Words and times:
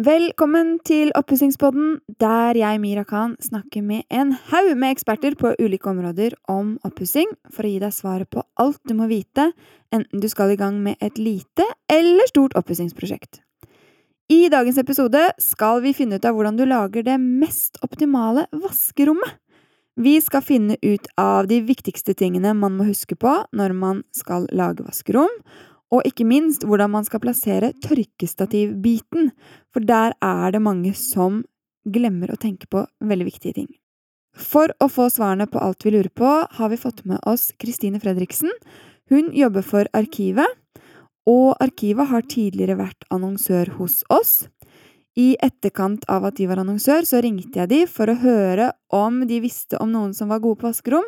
Velkommen 0.00 0.78
til 0.88 1.10
Oppussingspodden, 1.12 1.98
der 2.16 2.56
jeg, 2.56 2.78
Mira 2.80 3.02
Khan, 3.04 3.34
snakker 3.44 3.82
med 3.84 4.06
en 4.08 4.30
haug 4.48 4.70
med 4.72 4.94
eksperter 4.94 5.34
på 5.36 5.50
ulike 5.60 5.90
områder 5.90 6.32
om 6.48 6.78
oppussing, 6.80 7.28
for 7.52 7.68
å 7.68 7.72
gi 7.74 7.82
deg 7.82 7.92
svaret 7.92 8.30
på 8.32 8.40
alt 8.56 8.80
du 8.88 8.94
må 8.96 9.04
vite, 9.10 9.50
enten 9.92 10.22
du 10.22 10.30
skal 10.32 10.54
i 10.54 10.56
gang 10.56 10.78
med 10.80 10.96
et 11.04 11.20
lite 11.20 11.66
eller 11.92 12.24
stort 12.30 12.56
oppussingsprosjekt. 12.56 13.42
I 14.32 14.48
dagens 14.48 14.80
episode 14.80 15.26
skal 15.36 15.82
vi 15.84 15.92
finne 15.92 16.16
ut 16.16 16.24
av 16.24 16.38
hvordan 16.38 16.56
du 16.56 16.64
lager 16.64 17.04
det 17.04 17.18
mest 17.20 17.76
optimale 17.84 18.46
vaskerommet. 18.48 19.36
Vi 20.00 20.16
skal 20.24 20.40
finne 20.40 20.78
ut 20.80 21.04
av 21.20 21.52
de 21.52 21.60
viktigste 21.68 22.16
tingene 22.16 22.54
man 22.56 22.80
må 22.80 22.88
huske 22.88 23.12
på 23.12 23.42
når 23.52 23.76
man 23.76 24.00
skal 24.16 24.48
lage 24.56 24.88
vaskerom, 24.88 25.36
og 25.92 26.06
ikke 26.08 26.26
minst 26.26 26.64
hvordan 26.64 26.94
man 26.94 27.06
skal 27.06 27.20
plassere 27.22 27.72
tørkestativbiten, 27.84 29.30
for 29.72 29.84
der 29.84 30.16
er 30.24 30.54
det 30.54 30.62
mange 30.64 30.94
som 30.96 31.42
glemmer 31.84 32.32
å 32.32 32.40
tenke 32.40 32.68
på 32.70 32.86
veldig 33.04 33.28
viktige 33.28 33.58
ting. 33.60 33.70
For 34.32 34.72
å 34.80 34.88
få 34.88 35.10
svarene 35.12 35.48
på 35.50 35.60
alt 35.60 35.84
vi 35.84 35.92
lurer 35.92 36.08
på, 36.08 36.30
har 36.48 36.72
vi 36.72 36.80
fått 36.80 37.04
med 37.04 37.20
oss 37.28 37.50
Kristine 37.60 38.00
Fredriksen. 38.00 38.48
Hun 39.12 39.28
jobber 39.36 39.66
for 39.66 39.90
Arkivet, 39.92 40.48
og 41.28 41.60
Arkivet 41.62 42.08
har 42.08 42.24
tidligere 42.26 42.78
vært 42.80 43.04
annonsør 43.12 43.74
hos 43.76 44.00
oss. 44.10 44.46
I 45.12 45.34
etterkant 45.44 46.06
av 46.08 46.24
at 46.24 46.38
de 46.38 46.46
var 46.48 46.62
annonsør, 46.62 47.04
så 47.04 47.20
ringte 47.20 47.60
jeg 47.60 47.68
de 47.68 47.82
for 47.84 48.08
å 48.08 48.16
høre 48.22 48.70
om 48.96 49.20
de 49.28 49.42
visste 49.44 49.76
om 49.82 49.92
noen 49.92 50.16
som 50.16 50.32
var 50.32 50.40
gode 50.40 50.62
på 50.62 50.70
vaskerom. 50.70 51.04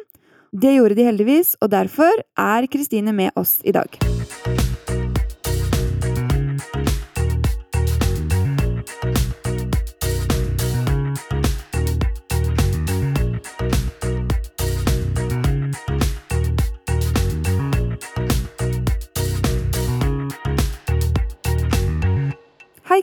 Det 0.53 0.77
gjorde 0.77 1.01
de 1.01 1.09
heldigvis, 1.09 1.57
og 1.65 1.73
derfor 1.73 2.21
er 2.37 2.69
Kristine 2.71 3.17
med 3.17 3.33
oss 3.41 3.59
i 3.65 3.73
dag. 3.75 4.24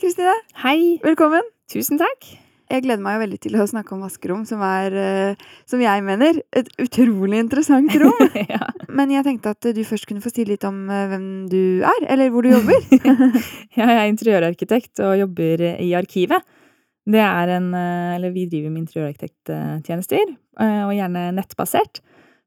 Kristine. 0.02 0.33
Hei. 0.57 0.97
Velkommen. 1.03 1.45
Tusen 1.69 1.99
takk. 2.02 2.25
Jeg 2.71 2.81
gleder 2.88 3.03
meg 3.05 3.19
jo 3.19 3.21
veldig 3.21 3.38
til 3.44 3.57
å 3.61 3.67
snakke 3.69 3.94
om 3.94 3.99
vaskerom, 4.02 4.47
som 4.49 4.63
er, 4.66 4.95
eh, 4.97 5.43
som 5.69 5.83
jeg 5.83 6.02
mener, 6.02 6.39
et 6.58 6.71
utrolig 6.81 7.38
interessant 7.38 7.93
rom. 8.02 8.23
ja. 8.55 8.71
Men 8.89 9.13
jeg 9.13 9.27
tenkte 9.27 9.53
at 9.53 9.67
du 9.77 9.83
først 9.85 10.08
kunne 10.09 10.23
få 10.23 10.31
si 10.33 10.47
litt 10.49 10.66
om 10.66 10.88
eh, 10.89 11.05
hvem 11.11 11.27
du 11.52 11.85
er, 11.85 12.08
eller 12.16 12.33
hvor 12.33 12.41
du 12.41 12.49
jobber. 12.49 12.81
ja, 13.77 13.91
jeg 13.91 13.99
er 13.99 14.09
interiørarkitekt 14.09 15.03
og 15.05 15.19
jobber 15.19 15.67
i 15.69 15.91
Arkivet. 15.99 16.49
Det 17.05 17.21
er 17.21 17.53
en 17.59 17.69
eh, 17.77 18.15
Eller 18.15 18.33
vi 18.33 18.47
driver 18.49 18.73
med 18.73 18.88
interiørarkitekttjenester, 18.88 20.33
og 20.88 20.95
gjerne 20.97 21.30
nettbasert. 21.38 22.02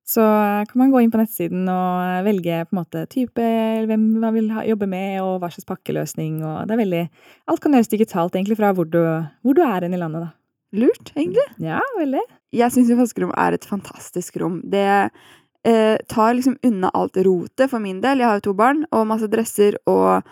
Så 0.04 0.20
kan 0.68 0.80
man 0.82 0.90
gå 0.92 1.00
inn 1.00 1.12
på 1.12 1.16
nettsiden 1.16 1.64
og 1.72 2.26
velge 2.26 2.58
på 2.68 2.74
en 2.74 2.80
måte 2.82 3.04
type, 3.08 3.44
hvem 3.88 4.02
man 4.20 4.34
vil 4.36 4.50
ha, 4.52 4.64
jobbe 4.68 4.88
med, 4.90 5.16
og 5.24 5.38
hva 5.40 5.48
slags 5.52 5.68
pakkeløsning, 5.70 6.42
og 6.44 6.66
det 6.68 6.76
er 6.76 6.82
veldig 6.82 7.04
Alt 7.48 7.62
kan 7.64 7.76
gjøres 7.76 7.92
digitalt, 7.92 8.36
egentlig, 8.36 8.58
fra 8.60 8.74
hvor 8.76 8.88
du, 8.88 9.00
hvor 9.40 9.56
du 9.56 9.62
er 9.64 9.86
hen 9.86 9.96
i 9.96 10.00
landet, 10.00 10.26
da. 10.26 10.34
Lurt, 10.74 11.12
egentlig. 11.14 11.44
Ja, 11.62 11.80
veldig. 11.96 12.20
Jeg 12.54 12.74
syns 12.74 12.90
jo 12.90 12.98
vaskerom 12.98 13.32
er 13.38 13.56
et 13.56 13.66
fantastisk 13.68 14.36
rom. 14.42 14.58
Det 14.70 14.84
eh, 14.84 15.96
tar 16.10 16.34
liksom 16.34 16.58
unna 16.66 16.90
alt 16.98 17.16
rotet 17.24 17.70
for 17.70 17.82
min 17.82 18.02
del. 18.02 18.20
Jeg 18.20 18.28
har 18.28 18.40
jo 18.40 18.48
to 18.48 18.56
barn, 18.58 18.84
og 18.92 19.06
masse 19.08 19.30
dresser 19.30 19.78
og 19.90 20.26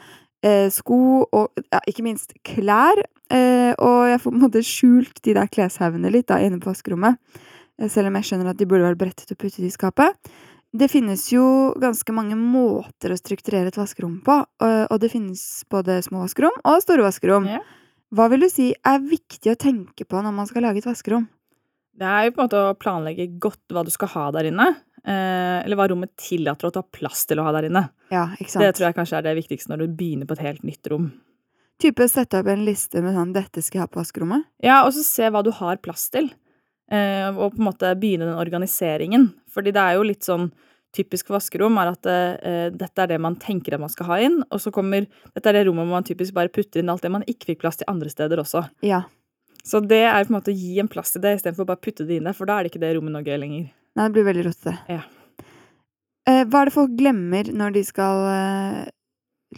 eh, 0.44 0.68
sko, 0.74 1.28
og 1.30 1.64
ja, 1.70 1.80
ikke 1.88 2.04
minst 2.06 2.34
klær. 2.46 3.04
Eh, 3.32 3.72
og 3.78 4.10
jeg 4.10 4.20
får 4.20 4.28
på 4.28 4.36
en 4.36 4.44
måte 4.44 4.66
skjult 4.66 5.22
de 5.24 5.36
der 5.38 5.48
kleshaugene 5.52 6.12
litt 6.12 6.28
da 6.28 6.42
inne 6.42 6.60
på 6.60 6.72
vaskerommet. 6.72 7.16
Eh, 7.80 7.90
selv 7.92 8.10
om 8.10 8.18
jeg 8.18 8.30
skjønner 8.30 8.52
at 8.52 8.60
de 8.60 8.68
burde 8.68 8.88
vært 8.88 9.00
brettet 9.00 9.34
og 9.34 9.38
puttet 9.40 9.66
i 9.68 9.72
skapet. 9.72 10.32
Det 10.72 10.88
finnes 10.88 11.26
jo 11.28 11.44
ganske 11.76 12.14
mange 12.16 12.36
måter 12.38 13.12
å 13.12 13.20
strukturere 13.20 13.68
et 13.68 13.76
vaskerom 13.76 14.22
på, 14.24 14.38
og 14.64 14.94
det 15.02 15.10
finnes 15.12 15.42
både 15.68 15.98
små 16.00 16.22
vaskerom 16.22 16.54
og 16.64 16.78
store 16.80 17.04
vaskerom. 17.04 17.44
Ja. 17.44 17.58
Hva 18.12 18.30
vil 18.32 18.46
du 18.46 18.48
si 18.48 18.70
er 18.72 19.02
viktig 19.04 19.52
å 19.52 19.58
tenke 19.60 20.06
på 20.08 20.22
når 20.24 20.32
man 20.32 20.48
skal 20.48 20.64
lage 20.64 20.80
et 20.80 20.88
vaskerom? 20.88 21.26
Det 21.92 22.08
er 22.08 22.24
jo 22.24 22.32
på 22.32 22.40
en 22.40 22.48
måte 22.48 22.62
å 22.70 22.78
planlegge 22.80 23.26
godt 23.40 23.72
hva 23.72 23.84
du 23.84 23.92
skal 23.92 24.10
ha 24.14 24.24
der 24.36 24.48
inne. 24.48 24.70
Eh, 25.02 25.58
eller 25.64 25.76
hva 25.76 25.88
rommet 25.90 26.12
tillater 26.20 26.68
at 26.68 26.76
du 26.76 26.80
har 26.80 26.88
plass 26.94 27.24
til 27.28 27.40
å 27.42 27.46
ha 27.48 27.52
der 27.56 27.66
inne. 27.68 27.86
Ja, 28.12 28.30
ikke 28.38 28.52
sant? 28.52 28.64
Det 28.64 28.76
tror 28.78 28.88
jeg 28.88 28.98
kanskje 29.00 29.18
er 29.18 29.26
det 29.26 29.36
viktigste 29.40 29.72
når 29.72 29.84
du 29.84 29.96
begynner 29.98 30.28
på 30.30 30.36
et 30.36 30.44
helt 30.46 30.64
nytt 30.68 30.92
rom. 30.92 31.10
Type 31.82 32.06
sette 32.06 32.38
opp 32.38 32.50
en 32.52 32.62
liste 32.62 33.00
med 33.02 33.16
sånn 33.16 33.32
'dette 33.34 33.64
skal 33.64 33.80
jeg 33.80 33.82
ha 33.82 33.90
på 33.90 33.98
vaskerommet'? 33.98 34.44
Ja, 34.62 34.84
og 34.86 34.92
så 34.94 35.02
se 35.02 35.26
hva 35.26 35.42
du 35.42 35.50
har 35.50 35.80
plass 35.82 36.08
til. 36.14 36.30
Eh, 36.92 37.28
og 37.32 37.54
på 37.54 37.62
en 37.62 37.68
måte 37.70 37.94
begynne 37.96 38.28
den 38.28 38.40
organiseringen. 38.40 39.30
Fordi 39.52 39.72
det 39.72 39.80
er 39.80 39.96
jo 39.96 40.04
litt 40.06 40.26
sånn 40.26 40.50
typisk 40.92 41.30
for 41.30 41.38
vaskerom 41.38 41.78
er 41.80 41.92
at 41.94 42.08
eh, 42.10 42.66
dette 42.74 43.00
er 43.00 43.14
det 43.14 43.20
man 43.22 43.38
tenker 43.40 43.74
at 43.74 43.80
man 43.80 43.92
skal 43.92 44.10
ha 44.10 44.18
inn, 44.26 44.42
og 44.52 44.60
så 44.60 44.72
kommer 44.74 45.06
Dette 45.32 45.48
er 45.48 45.56
det 45.56 45.64
rommet 45.68 45.86
hvor 45.86 45.96
man 45.96 46.06
typisk 46.06 46.36
bare 46.36 46.52
putter 46.52 46.82
inn 46.82 46.92
alt 46.92 47.04
det 47.04 47.12
man 47.14 47.24
ikke 47.24 47.52
fikk 47.52 47.62
plass 47.64 47.80
til 47.80 47.88
andre 47.88 48.12
steder 48.12 48.42
også. 48.42 48.66
Ja. 48.84 49.06
Så 49.64 49.80
det 49.80 50.02
er 50.04 50.26
på 50.26 50.34
en 50.34 50.36
måte 50.36 50.52
å 50.52 50.58
gi 50.58 50.74
en 50.82 50.90
plass 50.92 51.14
til 51.14 51.22
det 51.24 51.36
istedenfor 51.38 51.68
bare 51.68 51.80
putte 51.80 52.04
det 52.04 52.18
inn 52.18 52.28
der, 52.28 52.36
for 52.36 52.50
da 52.50 52.58
er 52.58 52.66
det 52.66 52.72
ikke 52.72 52.82
det 52.82 52.92
rommet 52.96 53.14
noe 53.14 53.24
gøy 53.24 53.38
lenger. 53.40 53.70
Nei, 53.96 54.04
det 54.04 54.16
blir 54.16 54.28
veldig 54.28 54.46
rotete. 54.48 54.74
Ja. 54.90 55.00
Eh, 56.28 56.44
hva 56.44 56.60
er 56.60 56.68
det 56.68 56.76
folk 56.76 56.92
glemmer 56.98 57.48
når 57.56 57.78
de 57.78 57.84
skal 57.86 58.26
eh, 58.28 58.84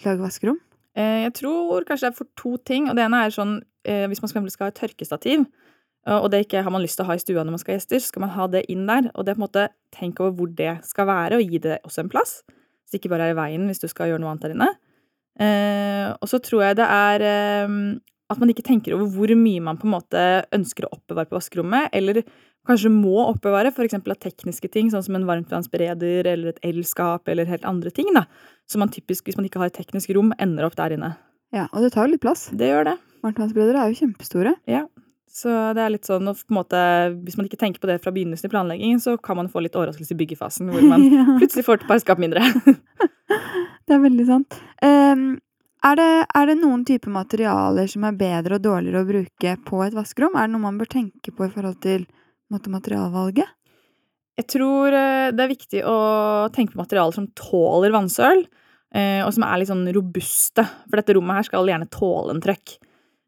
lage 0.05 0.22
vaskerom? 0.22 0.61
Eh, 0.95 1.25
jeg 1.25 1.34
tror 1.41 1.87
kanskje 1.89 2.06
det 2.06 2.12
er 2.12 2.19
for 2.21 2.31
to 2.39 2.56
ting, 2.69 2.89
og 2.89 2.99
det 2.99 3.09
ene 3.09 3.25
er 3.25 3.34
sånn 3.34 3.59
eh, 3.89 4.06
hvis 4.11 4.22
man 4.22 4.31
skal 4.31 4.69
ha 4.69 4.72
et 4.72 4.78
tørkestativ, 4.78 5.49
og 6.12 6.26
det 6.32 6.42
ikke 6.44 6.62
har 6.65 6.72
man 6.75 6.82
lyst 6.84 6.98
til 6.98 7.06
å 7.06 7.09
ha 7.09 7.16
i 7.16 7.22
stua 7.22 7.44
når 7.44 7.54
man 7.54 7.62
skal 7.62 7.75
ha 7.75 7.78
gjester, 7.78 8.03
så 8.03 8.12
skal 8.12 8.25
man 8.26 8.34
ha 8.34 8.48
det 8.53 8.65
inn 8.72 8.84
der. 8.88 9.09
Og 9.15 9.25
det 9.25 9.32
er 9.32 9.38
på 9.38 9.41
en 9.41 9.47
måte 9.47 9.69
tenk 9.94 10.20
over 10.20 10.34
hvor 10.37 10.50
det 10.59 10.75
skal 10.84 11.09
være, 11.09 11.38
og 11.38 11.53
gi 11.54 11.60
det 11.65 11.78
også 11.87 12.04
en 12.04 12.10
plass. 12.12 12.41
Så 12.84 12.92
det 12.92 13.00
ikke 13.00 13.15
bare 13.15 13.31
er 13.31 13.37
i 13.37 13.38
veien 13.38 13.69
hvis 13.70 13.81
du 13.81 13.88
skal 13.88 14.12
gjøre 14.12 14.20
noe 14.22 14.34
annet 14.34 14.44
der 14.44 14.56
inne. 14.56 14.72
Eh, 15.41 16.10
og 16.12 16.31
så 16.31 16.38
tror 16.44 16.66
jeg 16.66 16.78
det 16.78 16.87
er 16.87 17.25
eh, 17.26 17.78
at 18.32 18.41
man 18.41 18.50
ikke 18.53 18.65
tenker 18.66 18.94
over 18.97 19.09
hvor 19.12 19.32
mye 19.38 19.62
man 19.65 19.78
på 19.81 19.88
en 19.88 19.94
måte 19.97 20.25
ønsker 20.54 20.87
å 20.87 20.92
oppbevare 20.97 21.28
på 21.31 21.38
vaskerommet, 21.38 21.88
eller 21.97 22.22
kanskje 22.69 22.92
må 22.92 23.16
oppbevare, 23.26 23.72
f.eks. 23.75 23.98
av 23.98 24.16
tekniske 24.21 24.71
ting, 24.72 24.91
sånn 24.92 25.04
som 25.04 25.19
en 25.19 25.26
varmtvannsbereder 25.28 26.31
eller 26.31 26.54
et 26.54 26.62
elskap 26.65 27.28
eller 27.28 27.48
helt 27.50 27.66
andre 27.69 27.92
ting, 27.94 28.09
da, 28.16 28.25
som 28.71 28.81
man 28.84 28.92
typisk, 28.92 29.26
hvis 29.28 29.36
man 29.41 29.48
ikke 29.48 29.60
har 29.60 29.72
et 29.72 29.76
teknisk 29.76 30.15
rom, 30.16 30.32
ender 30.41 30.69
opp 30.69 30.78
der 30.81 30.97
inne. 30.97 31.15
Ja, 31.54 31.69
og 31.71 31.84
det 31.84 31.92
tar 31.94 32.09
jo 32.09 32.15
litt 32.15 32.25
plass. 32.25 32.48
Det 32.50 32.71
gjør 32.72 32.88
det. 32.88 32.97
Varmtvannsberedere 33.25 33.82
er 33.82 33.92
jo 33.92 34.00
kjempestore. 34.00 34.54
Ja. 34.71 34.86
Så 35.34 35.50
det 35.75 35.83
er 35.83 35.91
litt 35.91 36.06
sånn, 36.06 36.28
måte, 36.55 36.81
Hvis 37.27 37.34
man 37.34 37.49
ikke 37.49 37.59
tenker 37.59 37.83
på 37.83 37.89
det 37.91 37.97
fra 38.05 38.12
begynnelsen 38.15 38.47
i 38.47 38.53
planleggingen, 38.53 39.00
så 39.03 39.17
kan 39.19 39.37
man 39.41 39.49
få 39.50 39.65
litt 39.65 39.75
overraskelse 39.75 40.15
i 40.15 40.19
byggefasen, 40.21 40.71
hvor 40.71 40.84
man 40.87 41.03
Ja. 41.17 41.25
plutselig 41.41 41.65
får 41.67 41.81
et 41.83 41.89
par 41.91 42.03
skap 42.03 42.22
mindre. 42.22 42.45
Det 43.84 43.93
er 43.93 44.00
veldig 44.00 44.25
sant. 44.25 44.55
Um, 44.81 45.25
er, 45.84 45.99
det, 45.99 46.06
er 46.39 46.47
det 46.49 46.55
noen 46.56 46.87
type 46.89 47.11
materialer 47.12 47.91
som 47.91 48.06
er 48.09 48.15
bedre 48.17 48.56
og 48.56 48.62
dårligere 48.65 49.03
å 49.03 49.09
bruke 49.11 49.50
på 49.67 49.81
et 49.84 49.97
vaskerom? 49.97 50.39
Er 50.39 50.47
det 50.47 50.55
noe 50.55 50.62
man 50.62 50.78
bør 50.81 50.89
tenke 50.95 51.34
på 51.37 51.45
i 51.45 51.51
forhold 51.53 51.77
til 51.84 52.06
måte, 52.55 52.72
materialvalget? 52.72 53.51
Jeg 54.41 54.49
tror 54.55 54.97
eh, 54.97 55.28
det 55.37 55.45
er 55.45 55.53
viktig 55.53 55.83
å 55.84 55.99
tenke 56.55 56.72
på 56.72 56.81
materialer 56.81 57.12
som 57.19 57.28
tåler 57.37 57.93
vannsøl, 57.93 58.47
eh, 58.97 59.21
og 59.27 59.34
som 59.37 59.45
er 59.47 59.61
litt 59.61 59.71
sånn 59.71 59.84
robuste. 59.95 60.65
For 60.89 61.03
dette 61.03 61.19
rommet 61.19 61.43
her 61.43 61.51
skal 61.51 61.69
gjerne 61.69 61.91
tåle 61.93 62.33
en 62.39 62.43
trøkk. 62.43 62.78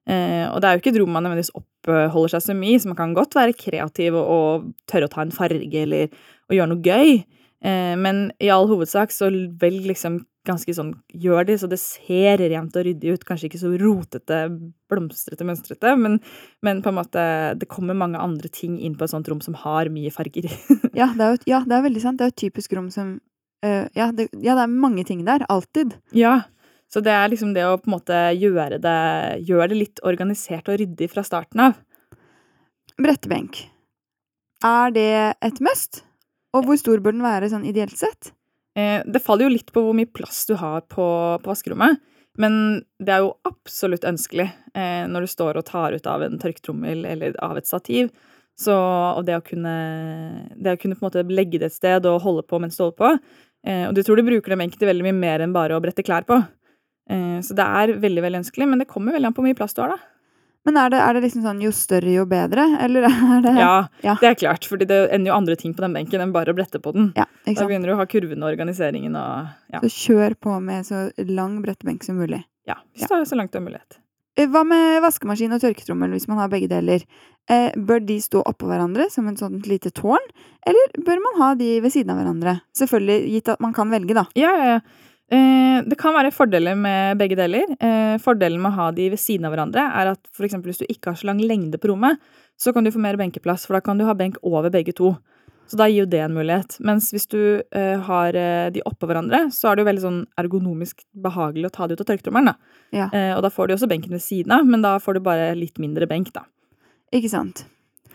Eh, 0.06 0.46
og 0.46 0.60
det 0.62 0.68
er 0.68 0.76
jo 0.76 0.82
ikke 0.82 0.92
et 0.94 1.00
rom 1.02 1.16
man 1.16 1.26
nødvendigvis 1.26 1.54
oppholder 1.58 2.36
seg 2.36 2.44
så 2.44 2.54
mye, 2.54 2.78
så 2.78 2.92
man 2.92 2.98
kan 3.00 3.16
godt 3.16 3.34
være 3.34 3.56
kreativ 3.58 4.14
og, 4.14 4.30
og 4.30 4.70
tørre 4.90 5.08
å 5.08 5.12
ta 5.12 5.24
en 5.24 5.34
farge 5.34 5.82
eller 5.82 6.14
å 6.46 6.56
gjøre 6.56 6.70
noe 6.72 6.84
gøy. 6.84 7.18
Eh, 7.66 7.94
men 7.98 8.28
i 8.42 8.52
all 8.52 8.68
hovedsak 8.70 9.14
så 9.14 9.30
velg 9.60 9.88
liksom 9.90 10.22
ganske 10.46 10.74
sånn 10.76 10.92
Gjør 11.10 11.46
det 11.48 11.56
så 11.58 11.68
det 11.70 11.78
ser 11.82 12.38
rent 12.52 12.76
og 12.78 12.84
ryddig 12.86 13.16
ut. 13.16 13.24
Kanskje 13.26 13.48
ikke 13.48 13.60
så 13.60 13.72
rotete, 13.80 14.40
blomstrete, 14.90 15.46
mønstrete, 15.48 15.94
men, 15.98 16.20
men 16.62 16.82
på 16.84 16.92
en 16.92 16.98
måte 17.00 17.24
det 17.58 17.68
kommer 17.72 17.98
mange 17.98 18.20
andre 18.22 18.50
ting 18.52 18.76
inn 18.78 18.94
på 18.98 19.06
et 19.06 19.14
sånt 19.14 19.26
rom 19.30 19.42
som 19.44 19.56
har 19.64 19.90
mye 19.92 20.12
farger. 20.14 20.50
Ja, 20.96 21.10
det 21.12 21.24
er 21.24 21.34
jo 21.34 21.50
ja, 21.50 21.58
det 21.66 21.74
er 21.76 21.82
veldig 21.84 22.00
sant. 22.00 22.20
Det 22.20 22.28
er 22.28 22.32
et 22.32 22.38
typisk 22.40 22.72
rom 22.76 22.86
som 22.94 23.16
eh, 23.66 23.84
ja, 23.96 24.08
det, 24.16 24.30
ja, 24.32 24.54
det 24.54 24.62
er 24.62 24.70
mange 24.72 25.04
ting 25.08 25.26
der. 25.26 25.44
Alltid. 25.52 25.98
ja. 26.16 26.44
Så 26.92 27.02
det 27.02 27.12
er 27.12 27.30
liksom 27.32 27.52
det 27.56 27.64
å 27.66 27.76
på 27.80 27.90
en 27.90 27.96
måte 27.96 28.18
gjøre 28.38 28.78
det, 28.82 28.98
gjøre 29.48 29.70
det 29.72 29.80
litt 29.80 30.02
organisert 30.06 30.68
og 30.70 30.78
ryddig 30.80 31.08
fra 31.12 31.24
starten 31.26 31.64
av. 31.68 31.78
Brettebenk. 32.96 33.64
Er 34.64 34.94
det 34.94 35.10
et 35.44 35.58
must? 35.64 36.04
Og 36.56 36.64
hvor 36.64 36.78
stor 36.80 37.02
bør 37.04 37.16
den 37.16 37.26
være 37.26 37.50
sånn 37.52 37.66
ideelt 37.68 37.98
sett? 37.98 38.30
Eh, 38.78 39.02
det 39.04 39.24
faller 39.24 39.48
jo 39.48 39.56
litt 39.56 39.72
på 39.74 39.82
hvor 39.84 39.96
mye 39.96 40.08
plass 40.08 40.44
du 40.48 40.54
har 40.60 40.86
på, 40.88 41.06
på 41.42 41.50
vaskerommet. 41.50 42.00
Men 42.40 42.84
det 43.00 43.14
er 43.14 43.24
jo 43.24 43.34
absolutt 43.48 44.04
ønskelig 44.08 44.46
eh, 44.76 45.04
når 45.08 45.24
du 45.24 45.32
står 45.32 45.58
og 45.58 45.66
tar 45.68 45.96
ut 45.96 46.08
av 46.08 46.24
en 46.24 46.38
tørketrommel 46.40 47.04
eller 47.08 47.36
av 47.44 47.56
et 47.58 47.68
stativ. 47.68 48.12
Så, 48.56 48.72
og 48.72 49.24
det 49.28 49.36
å 49.36 49.44
kunne, 49.44 49.76
det 50.56 50.76
å 50.76 50.80
kunne 50.80 50.96
på 50.96 51.04
en 51.04 51.08
måte 51.10 51.24
legge 51.28 51.60
det 51.60 51.70
et 51.70 51.76
sted 51.76 52.08
og 52.08 52.22
holde 52.24 52.44
på 52.48 52.60
mens 52.60 52.76
du 52.76 52.84
holder 52.84 53.00
på. 53.00 53.10
Eh, 53.66 53.84
og 53.88 53.96
du 53.96 54.02
tror 54.04 54.20
du 54.20 54.28
bruker 54.28 54.52
dem 54.52 54.64
egentlig 54.64 54.88
veldig 54.88 55.08
mye 55.08 55.16
mer 55.16 55.44
enn 55.44 55.56
bare 55.56 55.76
å 55.76 55.82
brette 55.84 56.04
klær 56.06 56.28
på. 56.28 56.40
Eh, 57.10 57.40
så 57.46 57.54
det 57.54 57.64
er 57.66 57.94
veldig 58.02 58.22
veldig 58.24 58.40
ønskelig, 58.44 58.68
men 58.68 58.78
det 58.82 58.88
kommer 58.90 59.12
veldig 59.14 59.26
an 59.30 59.34
på 59.36 59.42
hvor 59.42 59.48
mye 59.50 59.58
plass 59.58 59.74
du 59.76 59.82
har, 59.84 59.94
da. 59.96 59.98
Men 60.66 60.76
er 60.82 60.90
det, 60.90 60.98
er 60.98 61.14
det 61.14 61.20
liksom 61.22 61.44
sånn 61.44 61.60
jo 61.62 61.70
større, 61.70 62.10
jo 62.10 62.24
bedre? 62.26 62.64
Eller 62.82 63.04
er 63.10 63.42
det 63.44 63.52
Ja, 63.54 63.74
Ja. 64.02 64.16
det 64.20 64.26
er 64.32 64.34
klart, 64.40 64.64
fordi 64.66 64.88
det 64.90 64.96
ender 65.14 65.30
jo 65.30 65.36
andre 65.36 65.54
ting 65.60 65.74
på 65.76 65.84
den 65.84 65.94
benken 65.94 66.20
enn 66.24 66.32
bare 66.34 66.50
å 66.50 66.56
brette 66.58 66.80
på 66.82 66.90
den. 66.96 67.12
Ja, 67.14 67.26
Da 67.46 67.68
begynner 67.68 67.86
du 67.86 67.94
å 67.94 68.00
ha 68.00 68.06
kurvene 68.10 68.42
og 68.42 68.50
organiseringen 68.56 69.14
og 69.14 69.46
ja. 69.72 69.78
Så 69.84 69.92
kjør 69.94 70.34
på 70.34 70.56
med 70.60 70.82
så 70.88 71.04
lang 71.30 71.60
brettebenk 71.62 72.02
som 72.02 72.18
mulig. 72.18 72.42
ja 72.66 72.74
hvis 72.96 73.06
du 73.06 73.14
har 73.14 73.22
så 73.30 73.36
langt 73.38 73.52
du 73.54 73.60
har 73.60 73.64
mulighet. 73.68 74.00
Eh, 74.36 74.48
Hva 74.50 74.64
med 74.66 74.98
vaskemaskin 75.06 75.54
og 75.54 75.62
tørketrommel 75.62 76.10
hvis 76.16 76.26
man 76.28 76.38
har 76.42 76.48
begge 76.50 76.66
deler? 76.68 77.06
Eh, 77.48 77.70
bør 77.78 78.02
de 78.04 78.18
stå 78.18 78.42
oppå 78.42 78.66
hverandre 78.66 79.06
som 79.08 79.28
en 79.30 79.36
sånt 79.38 79.68
lite 79.70 79.92
tårn, 79.94 80.26
eller 80.66 80.98
bør 81.06 81.22
man 81.22 81.38
ha 81.40 81.54
de 81.54 81.76
ved 81.80 81.92
siden 81.94 82.10
av 82.10 82.18
hverandre? 82.18 82.56
Selvfølgelig 82.76 83.30
gitt 83.36 83.48
at 83.54 83.60
man 83.62 83.72
kan 83.72 83.88
velge, 83.94 84.14
da. 84.18 84.26
Ja, 84.34 84.50
ja, 84.58 84.64
ja. 84.74 84.80
Eh, 85.26 85.82
det 85.82 85.96
kan 85.98 86.14
være 86.14 86.30
fordeler 86.30 86.76
med 86.78 87.18
begge 87.18 87.38
deler. 87.38 87.72
Eh, 87.82 88.14
fordelen 88.22 88.60
med 88.62 88.70
å 88.70 88.78
ha 88.78 88.90
de 88.94 89.08
ved 89.10 89.18
siden 89.18 89.48
av 89.48 89.54
hverandre 89.54 89.82
er 89.82 90.12
at 90.12 90.20
for 90.30 90.46
eksempel 90.46 90.70
hvis 90.70 90.84
du 90.84 90.86
ikke 90.86 91.10
har 91.10 91.18
så 91.18 91.26
lang 91.32 91.40
lengde 91.42 91.80
på 91.82 91.90
rommet, 91.90 92.20
så 92.56 92.72
kan 92.72 92.86
du 92.86 92.92
få 92.94 93.02
mer 93.02 93.18
benkeplass, 93.18 93.66
for 93.66 93.76
da 93.76 93.82
kan 93.84 93.98
du 93.98 94.06
ha 94.06 94.14
benk 94.14 94.38
over 94.46 94.70
begge 94.70 94.94
to. 94.96 95.16
Så 95.66 95.80
da 95.80 95.88
gir 95.90 96.04
jo 96.04 96.10
det 96.10 96.20
en 96.22 96.36
mulighet. 96.36 96.76
Mens 96.86 97.10
hvis 97.10 97.26
du 97.26 97.58
eh, 97.74 97.98
har 98.06 98.38
de 98.70 98.84
oppå 98.86 99.08
hverandre, 99.10 99.48
så 99.50 99.68
er 99.68 99.74
det 99.74 99.82
jo 99.82 99.88
veldig 99.88 100.04
sånn 100.04 100.20
ergonomisk 100.38 101.02
behagelig 101.10 101.66
å 101.66 101.74
ta 101.74 101.88
de 101.88 101.96
ut 101.96 102.04
av 102.04 102.10
tørketrommelen. 102.12 102.52
da. 102.52 102.76
Ja. 102.94 103.08
Eh, 103.10 103.32
og 103.34 103.42
da 103.42 103.50
får 103.50 103.66
du 103.66 103.74
også 103.74 103.90
benken 103.90 104.14
ved 104.14 104.22
siden 104.22 104.54
av, 104.54 104.62
men 104.62 104.86
da 104.86 104.94
får 105.02 105.18
du 105.18 105.26
bare 105.26 105.50
litt 105.58 105.82
mindre 105.82 106.06
benk, 106.06 106.30
da. 106.38 106.46
Ikke 107.10 107.32
sant? 107.32 107.66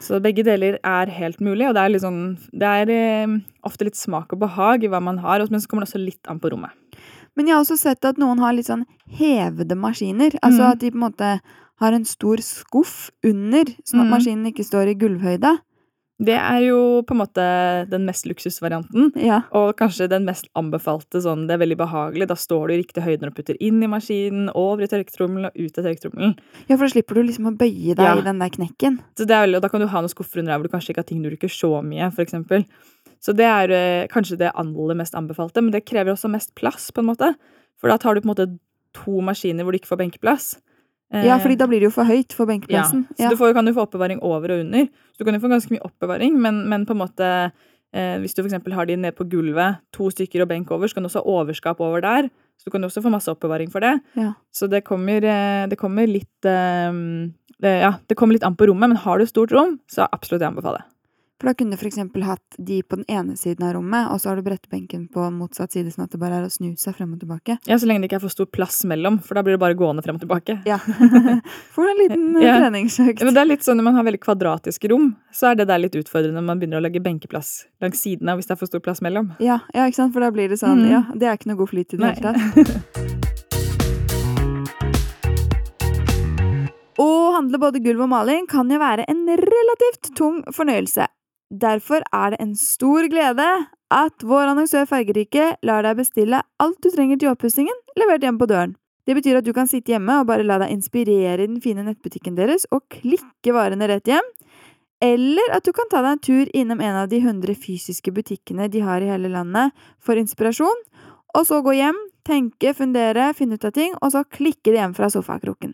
Så 0.01 0.17
begge 0.23 0.47
deler 0.47 0.79
er 0.79 1.11
helt 1.11 1.43
mulig, 1.43 1.67
og 1.67 1.75
det 1.75 1.83
er, 1.83 1.99
sånn, 2.01 2.21
det 2.55 2.71
er 2.87 3.35
ofte 3.67 3.85
litt 3.85 3.99
smak 3.99 4.31
og 4.33 4.47
behag 4.47 4.87
i 4.87 4.89
hva 4.89 5.03
man 5.03 5.19
har, 5.21 5.43
men 5.51 5.61
så 5.61 5.69
kommer 5.69 5.83
det 5.83 5.91
også 5.91 6.01
litt 6.01 6.31
an 6.31 6.39
på 6.41 6.55
rommet. 6.55 6.71
Men 7.37 7.47
jeg 7.47 7.55
har 7.55 7.63
også 7.63 7.77
sett 7.79 8.05
at 8.05 8.17
noen 8.17 8.39
har 8.39 8.53
litt 8.53 8.67
sånn 8.67 8.85
hevede 9.17 9.75
maskiner. 9.77 10.31
Altså 10.43 10.61
Mhm. 10.67 10.71
at 10.71 10.79
de 10.79 10.91
på 10.91 10.95
en 10.95 11.11
måte 11.11 11.39
har 11.81 11.93
en 11.93 12.05
stor 12.05 12.37
skuff 12.37 13.09
under, 13.23 13.63
sånn 13.87 14.01
at 14.01 14.07
Mhm. 14.07 14.09
maskinen 14.11 14.45
ikke 14.53 14.65
står 14.65 14.87
i 14.89 14.95
gulvhøyde. 14.95 15.59
Det 16.23 16.37
er 16.37 16.59
jo 16.67 17.01
på 17.01 17.11
en 17.15 17.17
måte 17.25 17.89
den 17.89 18.05
mest 18.05 18.25
luksusvarianten. 18.27 19.11
Ja. 19.15 19.41
Og 19.51 19.75
kanskje 19.75 20.07
den 20.07 20.23
mest 20.23 20.47
anbefalte. 20.55 21.17
sånn, 21.19 21.47
Det 21.47 21.59
er 21.59 21.65
veldig 21.65 21.77
behagelig. 21.77 22.27
Da 22.27 22.35
står 22.35 22.67
du 22.67 22.73
i 22.75 22.83
riktig 22.83 23.01
høyde 23.03 23.21
når 23.21 23.33
du 23.33 23.41
putter 23.41 23.57
inn 23.59 23.81
i 23.81 23.87
maskinen, 23.87 24.51
over 24.53 24.83
i 24.83 24.87
tørketrommelen 24.87 25.45
og 25.47 25.51
ut 25.57 25.77
av 25.79 25.83
tørketrommelen. 25.85 26.37
ja, 26.69 26.75
for 26.77 26.85
da 26.87 26.93
slipper 26.93 27.15
du 27.15 27.23
liksom 27.23 27.47
å 27.47 27.57
bøye 27.57 27.95
deg 27.95 27.97
Ja. 27.97 28.15
i 28.17 28.21
den 28.21 28.37
der 28.37 28.49
knekken. 28.49 28.99
Så 29.15 29.25
det 29.25 29.31
er 29.31 29.47
veldig, 29.47 29.55
og 29.55 29.61
Da 29.63 29.69
kan 29.69 29.79
du 29.81 29.87
ha 29.87 29.99
noen 30.01 30.09
skuffer 30.13 30.37
under 30.37 30.51
der 30.51 30.59
hvor 30.59 30.69
du 30.69 30.77
kanskje 30.77 30.89
ikke 30.93 30.97
har 30.97 31.03
ting 31.05 31.23
du 31.23 31.29
bruker 31.31 31.49
så 31.49 31.81
mye. 31.83 32.11
Eksempel. 32.15 32.65
Så 33.21 33.35
det 33.37 33.45
er 33.45 33.71
eh, 33.75 34.07
kanskje 34.11 34.39
det 34.41 34.51
aller 34.57 34.97
mest 34.97 35.13
anbefalte, 35.17 35.61
men 35.61 35.71
det 35.75 35.85
krever 35.85 36.13
også 36.15 36.29
mest 36.31 36.55
plass. 36.57 36.89
på 36.91 37.03
en 37.03 37.09
måte. 37.11 37.33
For 37.79 37.91
da 37.91 37.97
tar 38.01 38.15
du 38.17 38.21
på 38.21 38.29
en 38.29 38.33
måte 38.33 38.47
to 38.97 39.21
maskiner 39.23 39.63
hvor 39.63 39.71
du 39.73 39.79
ikke 39.79 39.91
får 39.93 40.01
benkeplass. 40.03 40.55
Eh, 41.13 41.25
Ja, 41.27 41.37
fordi 41.37 41.57
da 41.59 41.67
blir 41.67 41.79
det 41.83 41.89
jo 41.91 41.95
for 41.95 42.07
høyt 42.09 42.33
for 42.33 42.45
ja, 42.47 42.53
benkeplassen. 42.55 43.05
så 43.17 43.29
du 43.29 43.37
får, 43.37 43.53
kan 43.53 43.67
jo 43.67 43.73
få 43.77 43.85
oppbevaring 43.85 44.21
over 44.25 44.55
og 44.55 44.63
under. 44.65 44.87
Så 45.13 45.21
du 45.21 45.25
kan 45.27 45.35
jo 45.37 45.43
få 45.43 45.51
ganske 45.51 45.71
mye 45.73 45.83
oppbevaring, 45.85 46.39
men, 46.41 46.63
men 46.71 46.85
på 46.85 46.95
en 46.95 47.01
måte 47.03 47.27
eh, 47.93 48.17
hvis 48.23 48.33
du 48.33 48.41
eksempel 48.43 48.73
har 48.73 48.85
de 48.89 48.95
nede 48.95 49.15
på 49.15 49.27
gulvet, 49.29 49.81
to 49.93 50.09
stykker 50.09 50.41
og 50.45 50.49
benk 50.49 50.71
over, 50.71 50.87
så 50.87 50.95
kan 50.97 51.03
du 51.03 51.09
også 51.11 51.21
ha 51.21 51.35
overskap 51.41 51.79
over 51.83 52.01
der. 52.01 52.29
Så 52.57 52.69
du 52.69 52.71
kan 52.71 52.81
jo 52.81 52.89
også 52.89 53.01
få 53.03 53.11
masse 53.11 53.31
oppbevaring 53.31 53.69
for 53.73 53.81
det. 53.83 53.99
Ja. 54.15 54.33
Så 54.53 54.69
det 54.71 54.83
kommer, 54.87 55.21
eh, 55.23 55.67
det 55.67 55.77
kommer 55.77 56.07
litt 56.07 56.45
eh, 56.45 56.91
det, 57.61 57.75
Ja, 57.85 57.93
det 58.07 58.17
kommer 58.17 58.33
litt 58.33 58.43
an 58.47 58.55
på 58.57 58.67
rommet, 58.69 58.89
men 58.89 58.97
har 58.97 59.19
du 59.19 59.25
stort 59.29 59.51
rom, 59.53 59.79
så 59.91 60.07
absolutt 60.11 60.41
jeg 60.41 60.51
anbefaler. 60.53 60.85
For 61.41 61.49
da 61.49 61.55
kunne 61.57 61.73
du 61.73 61.81
eksempel 61.87 62.21
hatt 62.21 62.53
de 62.61 62.83
på 62.85 62.99
den 62.99 63.05
ene 63.09 63.33
siden 63.33 63.63
av 63.65 63.71
rommet, 63.73 64.11
og 64.13 64.19
så 64.21 64.29
har 64.29 64.37
du 64.37 64.43
brettebenken 64.45 65.07
på 65.09 65.23
motsatt 65.33 65.73
side, 65.73 65.89
sånn 65.89 66.03
at 66.05 66.11
det 66.13 66.19
bare 66.21 66.37
er 66.37 66.43
å 66.45 66.51
snu 66.53 66.75
seg 66.77 66.93
frem 66.93 67.15
og 67.15 67.17
tilbake. 67.23 67.55
Ja, 67.65 67.79
Så 67.81 67.87
lenge 67.89 68.03
det 68.03 68.11
ikke 68.11 68.19
er 68.19 68.23
for 68.27 68.29
stor 68.29 68.45
plass 68.45 68.83
mellom, 68.85 69.17
for 69.25 69.33
da 69.33 69.41
blir 69.41 69.55
det 69.57 69.61
bare 69.63 69.73
gående 69.79 70.03
frem 70.05 70.19
og 70.19 70.21
tilbake. 70.21 70.59
Ja. 70.69 70.77
For 71.73 71.89
en 71.89 71.97
liten 71.97 72.27
eh, 72.37 72.45
Ja. 72.45 72.59
treningsøkt. 72.61 73.17
Ja, 73.23 73.25
men 73.25 73.33
det 73.33 73.41
er 73.41 73.49
litt 73.49 73.65
sånn 73.65 73.77
Når 73.81 73.87
man 73.89 73.97
har 73.97 74.05
veldig 74.05 74.21
kvadratiske 74.21 74.85
rom, 74.93 75.15
så 75.33 75.49
er 75.49 75.55
det 75.57 75.65
der 75.71 75.81
litt 75.81 75.97
utfordrende 75.97 76.37
når 76.37 76.45
man 76.51 76.59
begynner 76.61 76.77
å 76.77 76.85
lage 76.85 77.01
benkeplass 77.01 77.65
langs 77.81 77.97
sidene 78.05 78.37
hvis 78.37 78.45
det 78.45 78.53
er 78.53 78.61
for 78.61 78.69
stor 78.69 78.79
plass 78.85 79.01
mellom. 79.01 79.33
Ja, 79.41 79.57
ja, 79.73 79.89
ikke 79.89 79.97
sant? 79.97 80.13
For 80.13 80.21
da 80.21 80.29
blir 80.29 80.45
det 80.53 80.61
sånn 80.61 80.85
Mm. 80.85 80.91
Ja, 80.93 81.01
det 81.17 81.25
er 81.27 81.33
ikke 81.41 81.49
noe 81.49 81.57
god 81.63 81.69
flyt 81.73 81.93
i 81.93 81.97
det 81.97 82.05
hele 82.05 82.21
tatt. 82.21 82.37
Å 87.01 87.09
handle 87.33 87.57
både 87.57 87.79
gulv 87.81 88.01
og 88.05 88.09
maling 88.13 88.45
kan 88.51 88.69
jo 88.69 88.77
være 88.77 89.05
en 89.09 89.25
relativt 89.25 90.11
tung 90.17 90.43
fornøyelse. 90.53 91.07
Derfor 91.51 91.99
er 92.15 92.31
det 92.31 92.39
en 92.39 92.53
stor 92.55 93.09
glede 93.11 93.47
at 93.91 94.23
vår 94.23 94.53
annonsør 94.53 94.85
Fargerike 94.87 95.49
lar 95.67 95.83
deg 95.83 95.97
bestille 95.99 96.39
alt 96.63 96.77
du 96.79 96.87
trenger 96.93 97.19
til 97.19 97.33
oppussingen 97.33 97.75
levert 97.99 98.23
hjem 98.23 98.39
på 98.39 98.47
døren. 98.47 98.77
Det 99.03 99.17
betyr 99.17 99.41
at 99.41 99.47
du 99.47 99.51
kan 99.51 99.67
sitte 99.67 99.91
hjemme 99.91 100.21
og 100.21 100.29
bare 100.29 100.45
la 100.47 100.61
deg 100.61 100.71
inspirere 100.71 101.43
i 101.43 101.49
den 101.49 101.59
fine 101.59 101.83
nettbutikken 101.83 102.37
deres 102.37 102.63
og 102.71 102.85
klikke 102.93 103.51
varene 103.51 103.89
rett 103.91 104.07
hjem. 104.07 104.29
Eller 105.03 105.51
at 105.51 105.65
du 105.65 105.73
kan 105.75 105.89
ta 105.91 105.99
deg 106.05 106.13
en 106.13 106.23
tur 106.23 106.51
innom 106.55 106.79
en 106.79 107.01
av 107.01 107.09
de 107.11 107.19
100 107.19 107.57
fysiske 107.59 108.13
butikkene 108.15 108.69
de 108.71 108.85
har 108.85 109.01
i 109.01 109.09
hele 109.11 109.33
landet 109.33 109.75
for 109.99 110.15
inspirasjon, 110.21 110.83
og 111.35 111.47
så 111.47 111.59
gå 111.65 111.73
hjem, 111.75 111.97
tenke, 112.27 112.75
fundere, 112.77 113.31
finne 113.33 113.57
ut 113.57 113.65
av 113.65 113.73
ting, 113.75 113.95
og 113.99 114.13
så 114.13 114.21
klikke 114.23 114.69
det 114.69 114.77
hjem 114.77 114.93
fra 114.95 115.09
sofakroken. 115.11 115.73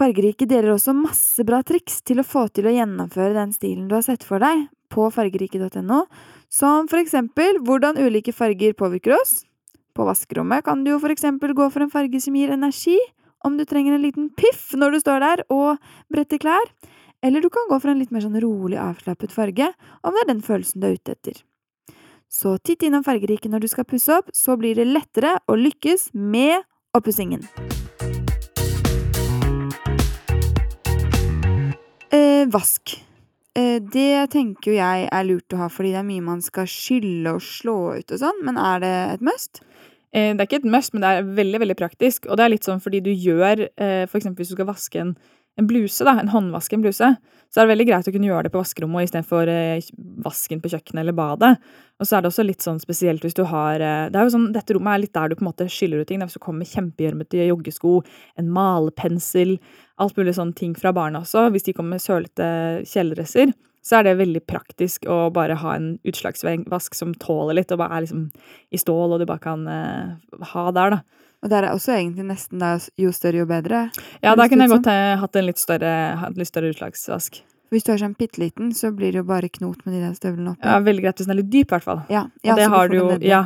Fargerike 0.00 0.48
deler 0.48 0.74
også 0.74 0.96
masse 0.96 1.44
bra 1.46 1.60
triks 1.64 2.00
til 2.04 2.20
å 2.20 2.26
få 2.26 2.48
til 2.48 2.66
å 2.68 2.74
gjennomføre 2.74 3.36
den 3.36 3.52
stilen 3.54 3.86
du 3.90 3.94
har 3.96 4.04
sett 4.04 4.24
for 4.26 4.42
deg 4.42 4.66
på 4.92 5.08
fargerike.no, 5.14 6.04
som 6.52 6.88
for 6.90 7.02
eksempel 7.02 7.60
hvordan 7.66 7.98
ulike 8.00 8.34
farger 8.34 8.76
påvirker 8.78 9.16
oss. 9.16 9.40
På 9.96 10.04
vaskerommet 10.08 10.64
kan 10.66 10.84
du 10.84 10.92
jo 10.92 11.00
for 11.02 11.14
eksempel 11.14 11.54
gå 11.56 11.70
for 11.72 11.84
en 11.84 11.92
farge 11.92 12.20
som 12.20 12.36
gir 12.36 12.52
energi, 12.52 12.98
om 13.44 13.56
du 13.56 13.64
trenger 13.64 13.96
en 13.96 14.04
liten 14.04 14.30
piff 14.34 14.72
når 14.74 14.96
du 14.96 15.02
står 15.02 15.22
der 15.22 15.42
og 15.54 15.82
bretter 16.12 16.40
klær, 16.42 16.70
eller 17.24 17.40
du 17.40 17.48
kan 17.52 17.68
gå 17.70 17.78
for 17.80 17.92
en 17.92 18.00
litt 18.00 18.12
mer 18.14 18.24
sånn 18.24 18.38
rolig 18.42 18.78
avslappet 18.80 19.34
farge, 19.34 19.70
om 20.02 20.16
det 20.16 20.24
er 20.24 20.32
den 20.34 20.44
følelsen 20.44 20.82
du 20.82 20.88
er 20.90 20.98
ute 20.98 21.16
etter. 21.16 21.44
Så 22.28 22.56
titt 22.58 22.82
innom 22.82 23.04
Fargerike 23.06 23.48
når 23.48 23.64
du 23.64 23.68
skal 23.70 23.86
pusse 23.86 24.10
opp, 24.12 24.32
så 24.34 24.56
blir 24.58 24.74
det 24.74 24.88
lettere 24.88 25.36
å 25.46 25.54
lykkes 25.56 26.10
med 26.12 26.58
oppussingen. 26.96 27.46
Eh, 32.10 32.44
vask. 32.50 33.05
Eh, 33.56 33.78
det 33.80 34.30
tenker 34.34 34.72
jo 34.72 34.76
jeg 34.76 35.06
er 35.08 35.24
lurt 35.28 35.54
å 35.56 35.62
ha, 35.62 35.68
fordi 35.72 35.94
det 35.94 36.00
er 36.02 36.08
mye 36.10 36.24
man 36.24 36.42
skal 36.44 36.68
skylle 36.68 37.36
og 37.38 37.44
slå 37.44 37.76
ut 37.96 38.12
og 38.12 38.20
sånn, 38.20 38.42
men 38.44 38.58
er 38.60 38.82
det 38.84 38.94
et 39.14 39.24
must? 39.24 39.62
Eh, 40.12 40.34
Det 40.34 40.40
er 40.40 40.48
ikke 40.48 40.60
et 40.64 40.72
must, 40.76 40.92
men 40.92 41.02
det 41.02 41.12
er 41.12 41.30
veldig 41.38 41.60
veldig 41.64 41.78
praktisk. 41.78 42.28
Og 42.28 42.36
det 42.36 42.44
er 42.44 42.52
litt 42.52 42.68
sånn 42.68 42.82
fordi 42.84 43.00
du 43.00 43.12
gjør 43.12 43.66
f.eks. 43.76 44.10
For 44.10 44.20
eksempel 44.20 44.44
hvis 44.44 44.52
du 44.52 44.56
skal 44.58 44.68
vaske 44.68 45.00
en, 45.00 45.16
en 45.56 45.66
bluse, 45.68 46.04
da, 46.04 46.18
en 46.20 46.30
håndvask 46.32 46.74
en 46.76 46.84
bluse, 46.84 47.08
så 47.52 47.60
er 47.60 47.64
det 47.64 47.72
veldig 47.72 47.86
greit 47.88 48.08
å 48.10 48.12
kunne 48.12 48.28
gjøre 48.28 48.46
det 48.46 48.52
på 48.52 48.60
vaskerommet 48.60 49.06
istedenfor 49.06 49.48
eh, 49.48 49.86
vasken 50.24 50.60
på 50.60 50.70
kjøkkenet 50.72 51.00
eller 51.00 51.16
badet. 51.16 51.52
Og 51.96 52.08
så 52.08 52.18
er 52.18 52.24
det 52.24 52.30
også 52.32 52.44
litt 52.44 52.64
sånn 52.64 52.80
spesielt 52.82 53.24
hvis 53.24 53.36
du 53.38 53.44
har 53.48 53.80
eh, 53.80 54.08
det 54.12 54.20
er 54.20 54.28
jo 54.28 54.34
sånn, 54.34 54.50
Dette 54.52 54.76
rommet 54.76 54.92
er 54.92 55.02
litt 55.06 55.14
der 55.16 55.30
du 55.32 55.38
på 55.38 55.46
en 55.46 55.50
måte 55.50 55.68
skyller 55.72 56.02
ut 56.02 56.10
ting. 56.10 56.20
Hvis 56.20 56.36
du 56.36 56.42
kommer 56.42 56.64
med 56.64 56.72
kjempegjørmete 56.74 57.48
joggesko, 57.48 57.94
en 58.36 58.50
malepensel, 58.52 59.56
alt 60.02 60.18
mulig 60.20 60.36
sånne 60.36 60.58
ting 60.58 60.76
fra 60.76 60.92
barna 60.96 61.22
også. 61.24 61.46
Hvis 61.54 61.68
de 61.70 61.76
kommer 61.78 61.96
med 61.96 62.04
sølete 62.04 62.50
kjeledresser, 62.90 63.54
så 63.86 64.00
er 64.00 64.08
det 64.08 64.16
veldig 64.18 64.42
praktisk 64.50 65.06
å 65.08 65.28
bare 65.34 65.56
ha 65.62 65.76
en 65.78 65.92
utslagsvask 66.04 66.96
som 66.98 67.14
tåler 67.22 67.60
litt, 67.60 67.70
og 67.70 67.80
bare 67.80 68.00
er 68.00 68.04
liksom 68.04 68.26
i 68.74 68.80
stål, 68.82 69.14
og 69.14 69.22
du 69.22 69.28
bare 69.30 69.44
kan 69.44 69.62
eh, 69.70 70.42
ha 70.52 70.66
der, 70.74 70.98
da. 70.98 71.25
Og 71.44 71.50
der 71.52 71.66
er 71.66 71.74
også 71.76 71.92
egentlig 71.96 72.24
nesten 72.30 72.62
da 72.62 72.76
jo 72.98 73.12
større, 73.14 73.42
jo 73.42 73.48
bedre. 73.50 73.86
Ja, 74.24 74.32
da 74.38 74.48
kunne 74.48 74.66
jeg 74.66 74.72
godt 74.72 74.88
hatt 75.20 75.36
en 75.36 75.46
litt 75.46 75.60
større, 75.60 75.92
litt 76.34 76.48
større 76.48 76.72
utslagsvask. 76.72 77.42
Hvis 77.74 77.84
du 77.86 77.92
er 77.92 78.00
sånn 78.00 78.14
bitte 78.18 78.40
liten, 78.40 78.70
så 78.74 78.92
blir 78.94 79.12
det 79.12 79.20
jo 79.20 79.26
bare 79.26 79.50
knot 79.50 79.80
med 79.86 79.96
de 79.96 80.00
der 80.04 80.14
støvlene 80.14 80.54
oppi. 80.54 80.66
Ja, 80.66 80.78
Veldig 80.86 81.02
greit 81.02 81.20
hvis 81.20 81.26
den 81.28 81.34
er 81.34 81.40
litt 81.42 81.50
dyp, 81.52 81.66
i 81.66 81.74
hvert 81.74 81.86
fall. 81.86 82.02
Ja, 82.12 82.26
Og 82.30 82.60
det 82.60 82.68
har 82.72 82.90
du 82.92 82.96
jo, 82.98 83.06
ja. 83.26 83.42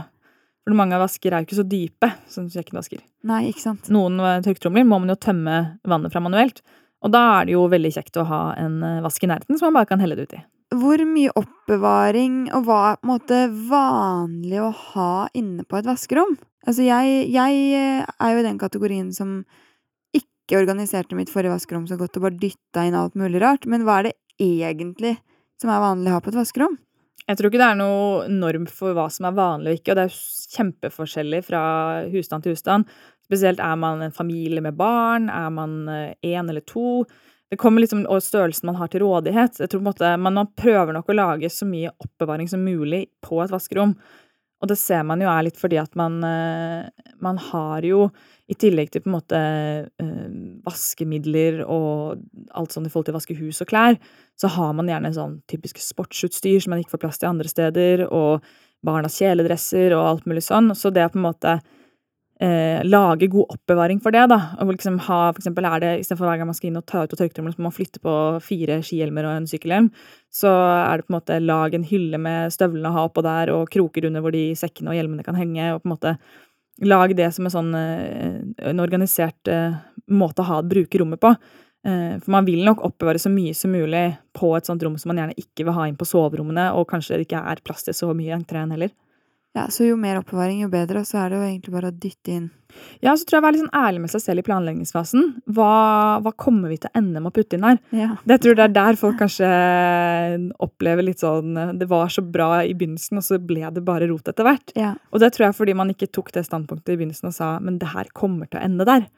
For 0.69 0.77
mange 0.77 0.95
av 0.95 1.01
vasker 1.07 1.33
er 1.33 1.43
jo 1.43 1.49
ikke 1.49 1.57
så 1.57 1.65
dype 1.67 2.11
som 2.31 2.49
kjøkkenvasker. 2.53 3.01
Nei, 3.27 3.41
ikke 3.49 3.63
sant. 3.65 3.89
Noen 3.93 4.21
eh, 4.21 4.43
tørketromler 4.45 4.85
må 4.87 5.01
man 5.01 5.11
jo 5.11 5.17
tømme 5.17 5.57
vannet 5.89 6.13
fra 6.13 6.21
manuelt. 6.23 6.61
Og 7.01 7.13
da 7.15 7.23
er 7.39 7.49
det 7.49 7.55
jo 7.57 7.65
veldig 7.73 7.93
kjekt 7.97 8.21
å 8.21 8.27
ha 8.29 8.41
en 8.61 8.77
eh, 8.85 8.99
vask 9.05 9.25
i 9.25 9.31
nærheten 9.31 9.57
som 9.59 9.71
man 9.71 9.81
bare 9.81 9.89
kan 9.89 10.05
helle 10.05 10.19
det 10.19 10.29
ut 10.29 10.37
i. 10.37 10.43
Hvor 10.71 11.03
mye 11.03 11.33
oppbevaring 11.35 12.45
og 12.55 12.69
hva 12.69 12.79
er 12.93 12.99
på 13.01 13.07
en 13.07 13.11
måte 13.11 13.39
vanlig 13.67 14.61
å 14.63 14.69
ha 14.71 15.15
inne 15.35 15.65
på 15.67 15.81
et 15.81 15.89
vaskerom? 15.89 16.37
Altså, 16.63 16.85
jeg, 16.87 17.25
jeg 17.33 17.65
eh, 17.75 18.05
er 18.07 18.31
jo 18.31 18.43
i 18.43 18.45
den 18.47 18.61
kategorien 18.61 19.09
som 19.17 19.41
ikke 20.15 20.61
organiserte 20.61 21.19
mitt 21.19 21.33
forrige 21.33 21.57
vaskerom 21.57 21.89
så 21.91 21.99
godt 21.99 22.21
og 22.21 22.29
bare 22.29 22.39
dytta 22.39 22.85
inn 22.87 22.99
alt 22.99 23.19
mulig 23.19 23.41
rart, 23.43 23.67
men 23.67 23.83
hva 23.83 23.99
er 23.99 24.11
det 24.11 24.15
egentlig 24.39 25.17
som 25.59 25.73
er 25.75 25.83
vanlig 25.83 26.13
å 26.13 26.21
ha 26.21 26.23
på 26.23 26.31
et 26.31 26.39
vaskerom? 26.39 26.79
Jeg 27.27 27.39
tror 27.39 27.51
ikke 27.51 27.63
det 27.63 27.71
er 27.73 27.81
noe 27.81 28.29
norm 28.31 28.69
for 28.71 28.95
hva 28.95 29.09
som 29.11 29.27
er 29.27 29.35
vanlig 29.41 29.73
og 29.73 29.81
ikke, 29.81 29.91
og 29.91 29.99
det 29.99 30.05
er 30.07 30.21
kjempeforskjellig 30.55 31.43
fra 31.51 31.65
husstand 32.15 32.47
til 32.47 32.55
husstand. 32.55 32.87
Spesielt 33.27 33.59
er 33.63 33.75
man 33.79 34.07
en 34.07 34.15
familie 34.15 34.63
med 34.63 34.79
barn, 34.79 35.27
er 35.35 35.51
man 35.55 35.77
én 35.87 36.47
eller 36.47 36.63
to. 36.63 37.03
Det 37.51 37.59
kommer 37.59 37.83
liksom, 37.83 38.05
og 38.07 38.23
størrelsen 38.23 38.69
man 38.71 38.79
har 38.79 38.91
til 38.93 39.03
rådighet. 39.03 39.59
Jeg 39.59 39.71
tror 39.71 39.81
på 39.81 39.83
en 39.83 39.91
måte, 39.91 40.11
man, 40.23 40.41
prøver 40.55 40.95
nok 40.95 41.09
å 41.11 41.17
lage 41.19 41.51
så 41.51 41.67
mye 41.67 41.91
oppbevaring 41.99 42.47
som 42.51 42.63
mulig 42.63 43.09
på 43.27 43.41
et 43.43 43.51
vaskerom. 43.51 43.97
Og 44.61 44.69
det 44.69 44.77
ser 44.77 45.03
man 45.09 45.23
jo 45.25 45.31
er 45.33 45.47
litt 45.47 45.59
fordi 45.59 45.79
at 45.81 45.97
man, 45.99 46.21
eh, 46.23 47.09
man 47.25 47.41
har 47.51 47.87
jo 47.87 48.11
i 48.51 48.55
tillegg 48.61 48.93
til 48.93 49.03
på 49.03 49.09
en 49.09 49.17
måte 49.17 49.41
eh, 49.41 50.31
vaskemidler 50.67 51.63
og 51.65 52.21
alt 52.55 52.77
sånn 52.77 52.87
i 52.87 52.93
forhold 52.93 53.09
til 53.09 53.17
å 53.17 53.19
vaske 53.19 53.39
hus 53.41 53.63
og 53.65 53.71
klær, 53.73 53.97
så 54.39 54.51
har 54.53 54.77
man 54.77 54.91
gjerne 54.91 55.15
sånn 55.17 55.39
typisk 55.51 55.81
sportsutstyr 55.83 56.61
som 56.61 56.75
man 56.75 56.85
ikke 56.85 56.95
får 56.95 57.05
plass 57.07 57.23
til 57.23 57.33
andre 57.33 57.51
steder, 57.51 58.05
og 58.13 58.45
barnas 58.87 59.19
kjeledresser 59.21 59.97
og 59.97 60.07
alt 60.07 60.29
mulig 60.29 60.45
sånn. 60.45 60.71
Så 60.77 60.93
det 60.93 61.03
er 61.03 61.13
på 61.13 61.21
en 61.21 61.29
måte 61.31 61.59
eh, 62.43 62.81
lage 62.87 63.29
god 63.33 63.55
oppbevaring 63.57 64.01
for 64.03 64.15
det, 64.17 64.27
da, 64.33 64.41
og 64.61 64.73
liksom 64.73 64.99
ha 65.07 65.21
for 65.31 65.41
eksempel 65.43 65.69
er 65.69 65.83
det 65.85 65.93
istedenfor 66.01 66.29
hver 66.29 66.41
gang 66.41 66.51
man 66.51 66.59
skal 66.59 66.71
inn 66.71 66.81
og 66.81 66.87
ta 66.89 67.05
ut 67.05 67.15
av 67.15 67.21
tørketrommelen, 67.21 67.57
så 67.57 67.63
må 67.63 67.69
man 67.69 67.77
flytte 67.77 68.03
på 68.05 68.15
fire 68.45 68.81
skihjelmer 68.87 69.29
og 69.29 69.39
en 69.39 69.49
sykkelhjelm, 69.51 69.91
så 70.33 70.53
er 70.75 71.01
det 71.01 71.09
på 71.09 71.15
en 71.15 71.19
måte 71.19 71.41
lag 71.45 71.77
en 71.77 71.89
hylle 71.89 72.21
med 72.23 72.55
støvlene 72.55 72.93
å 72.93 72.97
ha 72.99 73.09
oppå 73.09 73.25
der, 73.27 73.53
og 73.55 73.71
kroker 73.73 74.09
under 74.09 74.25
hvor 74.25 74.35
de 74.37 74.51
sekkene 74.59 74.93
og 74.93 75.01
hjelmene 75.01 75.27
kan 75.27 75.39
henge, 75.39 75.73
og 75.75 75.83
på 75.85 75.91
en 75.91 75.97
måte 75.97 76.17
Lag 76.81 77.13
det 77.13 77.27
som 77.37 77.45
en 77.45 77.53
sånn 77.53 77.75
eh, 77.77 78.39
en 78.71 78.81
organisert 78.81 79.49
eh, 79.53 79.75
måte 80.09 80.41
å 80.41 80.49
ha 80.49 80.61
bruke 80.65 81.01
rommet 81.03 81.21
på. 81.21 81.35
Eh, 81.85 82.15
for 82.23 82.33
man 82.33 82.47
vil 82.47 82.63
nok 82.65 82.81
oppbevare 82.89 83.21
så 83.21 83.29
mye 83.33 83.53
som 83.57 83.75
mulig 83.75 84.07
på 84.37 84.55
et 84.57 84.69
sånt 84.69 84.83
rom 84.85 84.97
som 85.01 85.13
man 85.13 85.21
gjerne 85.21 85.37
ikke 85.41 85.67
vil 85.67 85.77
ha 85.77 85.87
inn 85.89 85.99
på 86.01 86.09
soverommene, 86.09 86.71
og 86.77 86.89
kanskje 86.89 87.19
det 87.19 87.29
ikke 87.29 87.43
er 87.53 87.63
plass 87.65 87.85
til 87.85 87.97
så 87.97 88.15
mye 88.17 88.33
i 88.33 88.37
entreen 88.37 88.73
heller. 88.73 88.95
Ja, 89.57 89.65
Så 89.67 89.83
jo 89.89 89.97
mer 89.99 90.21
oppbevaring, 90.21 90.61
jo 90.63 90.69
bedre. 90.71 91.01
Og 91.03 91.07
så 91.09 91.19
er 91.25 91.31
det 91.33 91.39
jo 91.41 91.47
egentlig 91.49 91.73
bare 91.75 91.91
å 91.91 91.95
dytte 91.97 92.31
inn 92.37 92.51
Ja, 93.03 93.17
så 93.19 93.27
tror 93.27 93.37
jeg 93.37 93.43
å 93.43 93.45
være 93.49 93.57
litt 93.57 93.65
sånn 93.65 93.81
ærlig 93.81 94.01
med 94.05 94.11
seg 94.13 94.23
selv 94.23 94.39
i 94.39 94.45
planleggingsfasen. 94.47 95.25
Hva, 95.51 95.71
hva 96.23 96.33
kommer 96.39 96.71
vi 96.71 96.77
til 96.79 96.87
å 96.93 96.99
ende 97.01 97.19
med 97.19 97.33
å 97.33 97.35
putte 97.35 97.59
inn 97.59 97.67
her? 97.67 97.81
Ja. 97.91 98.13
Det 98.23 98.37
tror 98.39 98.53
jeg 98.53 98.61
det 98.61 98.67
er 98.69 98.77
der 98.77 98.99
folk 99.01 99.19
kanskje 99.19 99.49
opplever 100.63 101.03
litt 101.07 101.23
sånn 101.23 101.59
Det 101.81 101.89
var 101.91 102.13
så 102.15 102.23
bra 102.23 102.61
i 102.63 102.77
begynnelsen, 102.79 103.19
og 103.19 103.27
så 103.27 103.41
ble 103.43 103.67
det 103.75 103.83
bare 103.87 104.07
rot 104.11 104.31
etter 104.31 104.47
hvert. 104.47 104.71
ja. 104.79 104.95
Og 105.11 105.19
det 105.19 105.33
tror 105.35 105.49
jeg 105.49 105.59
fordi 105.59 105.75
man 105.75 105.91
ikke 105.91 106.11
tok 106.15 106.31
det 106.37 106.45
standpunktet 106.47 106.95
i 106.95 107.01
begynnelsen 107.01 107.33
og 107.33 107.35
sa 107.35 107.51
men 107.59 107.81
det 107.83 107.91
her 107.91 108.07
kommer 108.15 108.47
til 108.47 108.61
å 108.61 108.65
ende 108.69 108.87
der. 108.87 109.09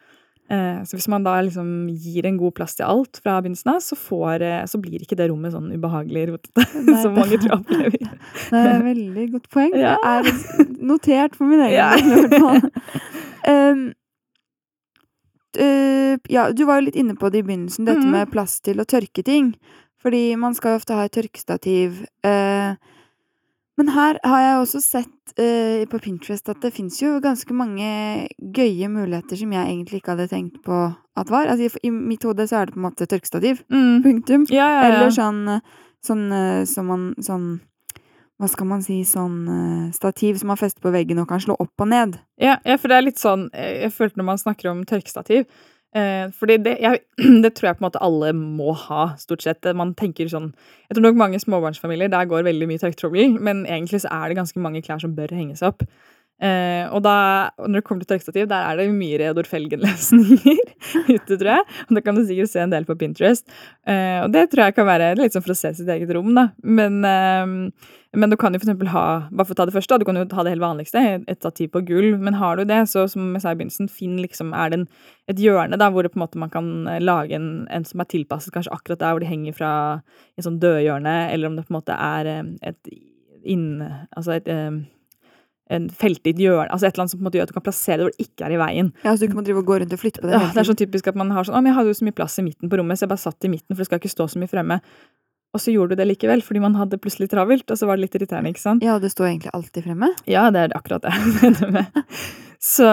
Eh, 0.53 0.83
så 0.85 0.99
hvis 0.99 1.09
man 1.09 1.25
da 1.25 1.39
liksom 1.41 1.87
gir 1.89 2.27
en 2.29 2.37
god 2.41 2.53
plass 2.59 2.77
til 2.77 2.85
alt 2.85 3.21
fra 3.25 3.39
begynnelsen 3.41 3.73
av, 3.73 3.81
så, 3.81 3.97
får, 3.97 4.45
eh, 4.45 4.61
så 4.69 4.81
blir 4.83 5.01
ikke 5.01 5.17
det 5.17 5.31
rommet 5.31 5.55
sånn 5.55 5.71
ubehagelig 5.73 6.27
rotete 6.29 6.67
som 7.05 7.17
mange 7.17 7.41
tror 7.41 7.61
opplever. 7.61 7.97
Det 8.53 8.61
er 8.61 8.75
et 8.75 8.87
veldig 8.91 9.27
godt 9.33 9.49
poeng. 9.55 9.73
Ja. 9.81 9.97
Det 9.97 10.13
er 10.13 10.71
notert 10.93 11.39
for 11.39 11.49
min 11.49 11.63
egen 11.65 11.77
Ja. 11.79 11.91
del. 11.97 12.69
Um, 13.43 13.81
eh, 15.57 16.19
ja, 16.31 16.51
du 16.53 16.67
var 16.69 16.79
jo 16.81 16.87
litt 16.91 16.99
inne 17.01 17.17
på 17.19 17.33
det 17.33 17.41
i 17.43 17.47
begynnelsen, 17.49 17.89
dette 17.89 18.05
mm. 18.05 18.13
med 18.13 18.33
plass 18.35 18.61
til 18.61 18.83
å 18.83 18.87
tørke 18.89 19.25
ting. 19.27 19.55
Fordi 20.03 20.35
man 20.37 20.55
skal 20.59 20.75
jo 20.75 20.83
ofte 20.83 20.99
ha 20.99 21.07
et 21.07 21.15
tørkestativ. 21.15 22.05
eh, 22.27 22.75
men 23.81 23.89
her 23.89 24.19
har 24.25 24.43
jeg 24.43 24.57
også 24.61 24.81
sett 24.85 25.33
eh, 25.41 25.85
på 25.89 26.01
Pinterest 26.05 26.51
at 26.53 26.61
det 26.61 26.75
fins 26.75 26.99
jo 27.01 27.15
ganske 27.25 27.55
mange 27.57 27.89
gøye 28.37 28.89
muligheter 28.93 29.39
som 29.41 29.55
jeg 29.57 29.65
egentlig 29.65 30.03
ikke 30.03 30.13
hadde 30.13 30.29
tenkt 30.29 30.59
på 30.67 30.81
at 30.93 31.33
var. 31.33 31.49
Altså, 31.49 31.81
i, 31.81 31.93
mitt 31.93 32.25
hode 32.29 32.45
så 32.49 32.61
er 32.61 32.69
det 32.69 32.77
på 32.77 32.83
en 32.83 32.87
måte 32.91 33.09
tørkestativ. 33.09 33.63
Mm. 33.73 34.03
Punktum. 34.05 34.47
Ja, 34.53 34.69
ja, 34.69 34.83
ja. 34.83 34.89
Eller 34.91 35.15
sånn, 35.17 35.45
sånn 36.05 36.27
eh, 36.37 36.65
som 36.69 36.91
man 36.93 37.13
Sånn 37.23 37.53
Hva 38.41 38.49
skal 38.51 38.69
man 38.69 38.85
si? 38.85 38.99
Sånn 39.09 39.41
eh, 39.49 39.91
stativ 39.97 40.41
som 40.41 40.53
man 40.53 40.61
fester 40.61 40.85
på 40.85 40.93
veggen 40.93 41.23
og 41.23 41.31
kan 41.33 41.41
slå 41.41 41.57
opp 41.57 41.85
og 41.85 41.89
ned. 41.89 42.21
Ja, 42.37 42.59
ja, 42.69 42.77
for 42.77 42.93
det 42.93 42.99
er 42.99 43.09
litt 43.09 43.23
sånn 43.23 43.49
eh, 43.57 43.87
Jeg 43.87 43.97
følte 43.97 44.21
når 44.21 44.33
man 44.35 44.43
snakker 44.43 44.73
om 44.73 44.85
tørkestativ 44.89 45.47
Fordi 45.93 46.55
det, 46.65 46.79
jeg, 46.81 47.03
det 47.45 47.51
tror 47.53 47.69
jeg 47.69 47.77
på 47.77 47.83
en 47.83 47.89
måte 47.89 48.01
alle 48.01 48.31
må 48.37 48.73
ha, 48.87 49.11
stort 49.21 49.45
sett. 49.45 49.67
Man 49.77 49.93
tenker 49.99 50.31
sånn 50.33 50.55
Jeg 50.89 50.97
tror 50.97 51.05
nok 51.05 51.19
mange 51.21 51.41
småbarnsfamilier 51.43 52.09
der 52.13 52.31
går 52.31 52.47
veldig 52.47 52.69
mye 52.71 52.81
tørketrommel, 52.81 53.37
men 53.37 53.67
egentlig 53.67 54.01
så 54.07 54.13
er 54.17 54.33
det 54.33 54.39
ganske 54.41 54.63
mange 54.65 54.81
klær 54.87 55.03
som 55.05 55.13
bør 55.19 55.35
henges 55.37 55.65
opp. 55.67 55.85
Eh, 56.43 56.91
og 56.91 57.05
da, 57.05 57.15
når 57.61 57.79
det 57.79 57.87
kommer 57.87 58.03
til 58.03 58.17
tørkestativ, 58.17 58.49
der 58.51 58.67
er 58.67 58.81
det 58.81 58.89
mye 58.91 59.21
Reodor 59.21 59.47
Felgen-løsninger 59.47 60.63
ute, 61.15 61.37
tror 61.37 61.51
jeg. 61.53 61.67
Og 61.87 61.97
det 61.97 62.03
kan 62.03 62.19
du 62.19 62.25
sikkert 62.27 62.51
se 62.51 62.63
en 62.65 62.73
del 62.73 62.87
på 62.89 62.97
Pinterest. 62.99 63.47
Eh, 63.87 64.19
og 64.25 64.33
det 64.35 64.49
tror 64.51 64.67
jeg 64.67 64.77
kan 64.79 64.89
være 64.89 65.15
litt 65.21 65.37
sånn 65.37 65.45
for 65.45 65.55
å 65.55 65.59
se 65.59 65.71
sitt 65.79 65.91
eget 65.93 66.11
rom, 66.17 66.33
da. 66.35 66.49
Men, 66.67 66.99
eh, 67.07 67.93
men 68.19 68.33
du 68.33 68.37
kan 68.37 68.53
jo 68.53 68.61
for 68.61 68.67
eksempel 68.67 68.91
ha 68.93 69.05
bare 69.31 69.47
for 69.47 69.55
å 69.55 69.61
ta 69.61 69.69
det 69.71 69.77
første, 69.77 70.01
du 70.03 70.07
kan 70.09 70.19
jo 70.19 70.27
ha 70.35 70.45
det 70.45 70.55
helt 70.57 70.65
vanligste, 70.65 71.03
et 71.31 71.39
stativ 71.39 71.71
på 71.77 71.85
gulv. 71.93 72.17
Men 72.21 72.37
har 72.41 72.59
du 72.59 72.67
det, 72.67 72.81
så 72.91 73.07
som 73.11 73.31
jeg 73.37 73.45
sa 73.45 73.53
i 73.55 73.61
begynnelsen, 73.61 73.91
finn 73.93 74.19
liksom, 74.21 74.51
er 74.59 74.73
det 74.73 74.81
en, 74.81 74.89
et 75.31 75.43
hjørne 75.45 75.79
da, 75.79 75.93
hvor 75.95 76.03
det 76.03 76.11
på 76.13 76.19
en 76.19 76.25
måte 76.25 76.43
man 76.43 76.51
kan 76.53 76.73
lage 77.01 77.39
en, 77.39 77.53
en 77.71 77.87
som 77.87 78.03
er 78.03 78.11
tilpasset 78.11 78.55
kanskje 78.55 78.75
akkurat 78.75 79.05
der 79.05 79.15
hvor 79.15 79.23
de 79.23 79.31
henger 79.31 79.55
fra 79.57 79.71
et 80.35 80.49
sånn 80.49 80.59
dødhjørne, 80.63 81.15
eller 81.31 81.53
om 81.53 81.57
det 81.61 81.69
på 81.69 81.77
en 81.77 81.79
måte 81.79 81.95
er 81.95 82.35
et 82.67 82.93
inn... 83.47 83.79
Altså 84.11 84.41
et 84.41 84.51
en 85.73 85.89
felte 85.97 86.31
i 86.31 86.35
et 86.35 86.43
hjørne, 86.43 86.69
altså 86.69 86.89
et 86.89 86.93
eller 86.95 87.05
annet 87.05 87.15
som 87.15 87.21
på 87.21 87.25
en 87.25 87.29
måte 87.31 87.41
gjør 87.41 87.49
at 87.49 87.55
du 87.55 87.57
kan 87.57 87.65
plassere 87.67 87.99
det 88.01 88.07
hvor 88.07 88.15
det 88.15 88.27
ikke 88.27 88.47
er 88.47 88.55
i 88.55 88.61
veien. 88.61 88.93
Ja, 89.05 89.15
Så 89.15 89.23
du 89.23 89.29
ikke 89.29 89.41
må 89.41 89.47
drive 89.47 89.63
og 89.63 89.71
gå 89.71 89.81
rundt 89.83 89.97
og 89.97 90.03
flytte 90.03 90.23
på 90.23 90.29
det. 90.29 90.37
Ja, 90.37 90.53
det 90.53 90.63
er 90.63 90.69
sånn 90.69 90.81
typisk 90.83 91.11
at 91.13 91.19
man 91.19 91.33
har 91.35 91.49
sånn 91.49 91.57
Å, 91.59 91.65
men 91.65 91.73
jeg 91.73 91.79
hadde 91.81 91.93
jo 91.95 91.99
så 91.99 92.07
mye 92.09 92.19
plass 92.21 92.39
i 92.39 92.47
midten 92.47 92.73
på 92.73 92.79
rommet, 92.81 93.01
så 93.01 93.07
jeg 93.07 93.13
bare 93.15 93.25
satt 93.25 93.49
i 93.49 93.53
midten, 93.53 93.75
for 93.75 93.83
det 93.83 93.89
skal 93.91 94.03
ikke 94.03 94.13
stå 94.13 94.29
så 94.33 94.43
mye 94.43 94.53
fremme. 94.53 94.79
Og 95.53 95.61
så 95.61 95.75
gjorde 95.75 95.93
du 95.93 96.01
det 96.01 96.07
likevel, 96.09 96.41
fordi 96.45 96.63
man 96.65 96.77
hadde 96.79 96.97
plutselig 97.03 97.29
travelt, 97.29 97.67
og 97.69 97.77
så 97.77 97.89
var 97.89 97.99
det 97.99 98.07
litt 98.07 98.15
irriterende, 98.17 98.55
ikke 98.55 98.63
sant? 98.63 98.85
Ja, 98.85 98.95
det 99.03 99.11
står 99.13 99.29
egentlig 99.29 99.53
alltid 99.53 99.85
fremme. 99.85 100.09
Ja, 100.25 100.47
det 100.55 100.63
er 100.65 100.77
akkurat 100.79 101.05
det 101.05 101.13
jeg 101.45 101.73
mener. 101.75 102.07
Så, 102.63 102.87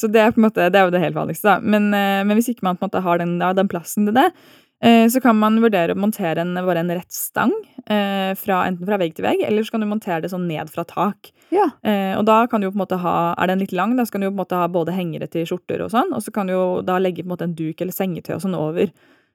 så 0.00 0.08
det 0.10 0.22
er 0.22 0.32
på 0.32 0.40
en 0.40 0.46
måte, 0.48 0.66
det 0.72 0.80
er 0.80 0.88
jo 0.88 0.94
det 0.94 1.02
helt 1.02 1.18
vanligste, 1.18 1.52
da. 1.52 1.60
Men, 1.62 1.92
eh, 1.94 2.22
men 2.26 2.38
hvis 2.38 2.48
ikke 2.54 2.66
man 2.66 2.78
på 2.80 2.86
en 2.86 2.90
måte 2.90 3.04
har 3.04 3.22
den, 3.22 3.36
ja, 3.44 3.52
den 3.54 3.70
plassen 3.70 4.08
til 4.08 4.16
det, 4.16 4.30
så 4.82 5.20
kan 5.22 5.36
man 5.38 5.60
vurdere 5.62 5.94
å 5.94 6.00
montere 6.00 6.42
en, 6.42 6.56
bare 6.66 6.80
en 6.82 6.90
rett 6.90 7.14
stang, 7.14 7.52
eh, 7.86 8.32
fra, 8.34 8.64
enten 8.66 8.88
fra 8.88 8.98
vegg 8.98 9.14
til 9.14 9.26
vegg, 9.26 9.44
eller 9.46 9.62
så 9.62 9.76
kan 9.76 9.84
du 9.84 9.86
montere 9.86 10.24
det 10.24 10.32
sånn 10.32 10.48
ned 10.48 10.72
fra 10.72 10.82
tak. 10.88 11.30
Ja. 11.54 11.68
Eh, 11.86 12.16
og 12.18 12.24
da 12.26 12.40
kan 12.50 12.60
du 12.60 12.66
jo 12.66 12.72
på 12.74 12.80
en 12.80 12.84
måte 12.84 12.98
ha, 13.02 13.16
er 13.38 13.52
den 13.52 13.62
litt 13.62 13.74
lang, 13.76 13.94
da 13.98 14.06
så 14.06 14.16
kan 14.16 14.24
du 14.24 14.26
jo 14.26 14.32
på 14.32 14.38
en 14.40 14.42
måte 14.42 14.58
ha 14.58 14.66
både 14.72 14.96
hengere 14.96 15.30
til 15.30 15.46
skjorter 15.46 15.84
og 15.84 15.92
sånn, 15.94 16.10
og 16.16 16.24
så 16.24 16.34
kan 16.34 16.50
du 16.50 16.56
jo 16.56 16.66
da 16.86 16.98
legge 16.98 17.22
på 17.22 17.30
en 17.30 17.34
måte 17.36 17.46
en 17.46 17.56
duk 17.58 17.80
eller 17.80 17.94
sengetøy 17.94 18.34
og 18.36 18.42
sånn 18.46 18.58
over. 18.58 18.90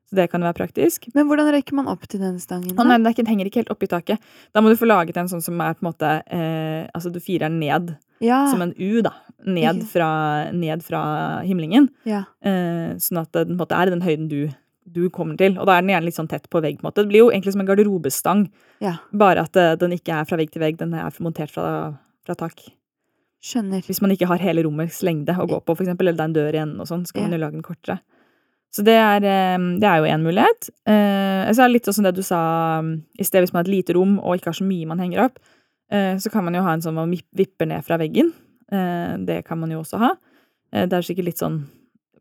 Så 0.08 0.16
det 0.16 0.30
kan 0.32 0.40
jo 0.40 0.48
være 0.48 0.56
praktisk. 0.56 1.10
Men 1.18 1.28
hvordan 1.28 1.50
rekker 1.52 1.76
man 1.76 1.90
opp 1.92 2.06
til 2.08 2.22
den 2.24 2.38
stangen? 2.40 2.72
Da? 2.72 2.80
Å 2.80 2.88
nei, 2.88 3.12
den 3.16 3.28
henger 3.28 3.50
ikke 3.50 3.60
helt 3.66 3.72
oppi 3.74 3.90
taket. 3.92 4.24
Da 4.56 4.64
må 4.64 4.72
du 4.72 4.78
få 4.80 4.88
laget 4.88 5.18
en 5.20 5.28
sånn 5.28 5.44
som 5.44 5.60
er 5.60 5.76
på 5.76 5.84
en 5.84 5.90
måte 5.90 6.12
eh, 6.32 6.88
Altså 6.96 7.12
du 7.12 7.20
firer 7.20 7.50
den 7.50 7.58
ned 7.60 7.92
ja, 8.24 8.46
som 8.48 8.64
en 8.64 8.72
U, 8.80 9.02
da. 9.04 9.12
Ned 9.44 9.84
fra, 9.92 10.08
ned 10.56 10.82
fra 10.84 11.02
himlingen. 11.44 11.90
ja. 12.08 12.24
Eh, 12.40 12.96
sånn 13.04 13.20
at 13.20 13.36
den 13.36 13.52
på 13.52 13.58
en 13.58 13.60
måte 13.66 13.76
er 13.76 13.92
i 13.92 13.94
den 13.98 14.06
høyden 14.06 14.32
du, 14.32 14.40
du 14.88 15.10
kommer 15.14 15.38
til. 15.38 15.58
Og 15.60 15.68
da 15.68 15.76
er 15.78 15.84
den 15.84 15.92
gjerne 15.94 16.08
litt 16.08 16.16
sånn 16.18 16.30
tett 16.32 16.50
på 16.50 16.62
vegg. 16.64 16.80
på 16.80 16.86
en 16.86 16.90
måte. 16.90 17.04
Det 17.04 17.12
blir 17.12 17.26
jo 17.26 17.30
egentlig 17.32 17.54
som 17.54 17.62
en 17.62 17.68
garderobestang, 17.68 18.44
ja. 18.84 18.96
bare 19.12 19.44
at 19.44 19.56
uh, 19.60 19.76
den 19.76 19.92
ikke 19.98 20.16
er 20.16 20.26
fra 20.30 20.38
vegg 20.40 20.52
til 20.54 20.62
vegg. 20.64 20.78
Den 20.80 20.94
er 20.96 21.12
montert 21.20 21.52
fra, 21.52 21.94
fra 22.26 22.36
tak. 22.40 22.64
Skjønner. 23.44 23.84
Hvis 23.86 24.02
man 24.02 24.12
ikke 24.16 24.28
har 24.32 24.42
hele 24.42 24.64
rommets 24.66 25.02
lengde 25.06 25.36
å 25.38 25.46
gå 25.48 25.60
på, 25.62 25.76
for 25.76 25.84
eksempel, 25.86 26.08
eller 26.08 26.18
det 26.18 26.24
er 26.26 26.32
en 26.32 26.38
dør 26.38 26.56
i 26.58 26.62
enden, 26.64 26.82
og 26.82 26.88
sånn, 26.90 27.06
så 27.06 27.14
kan 27.14 27.24
Ja. 27.24 27.28
man 27.28 27.40
jo 27.40 27.44
lage 27.46 27.60
den 27.60 27.68
kortere. 27.68 28.00
Så 28.74 28.84
det 28.84 28.96
er, 29.00 29.24
eh, 29.24 29.58
det 29.80 29.88
er 29.88 29.98
jo 30.02 30.10
én 30.12 30.24
mulighet. 30.26 30.70
Eh, 30.86 31.52
så 31.54 31.64
er 31.64 31.68
det 31.68 31.76
litt 31.78 31.86
sånn 31.86 32.04
det 32.04 32.16
du 32.16 32.24
sa 32.24 32.80
um, 32.80 33.04
i 33.18 33.24
sted, 33.24 33.42
hvis 33.44 33.54
man 33.54 33.64
har 33.64 33.70
et 33.70 33.76
lite 33.78 33.94
rom 33.96 34.18
og 34.20 34.36
ikke 34.38 34.52
har 34.52 34.58
så 34.60 34.68
mye 34.68 34.88
man 34.88 35.00
henger 35.00 35.24
opp, 35.26 35.40
eh, 35.92 36.16
så 36.18 36.32
kan 36.32 36.44
man 36.44 36.54
jo 36.54 36.62
ha 36.66 36.74
en 36.74 36.82
sånn 36.82 36.94
man 36.98 37.14
vipper 37.36 37.68
ned 37.68 37.86
fra 37.86 37.98
veggen. 37.98 38.34
Eh, 38.72 39.18
det 39.24 39.46
kan 39.46 39.60
man 39.60 39.72
jo 39.72 39.80
også 39.82 39.98
ha. 40.02 40.16
Det 40.74 40.92
er 40.92 41.02
sikkert 41.02 41.26
litt 41.26 41.40
sånn 41.40 41.62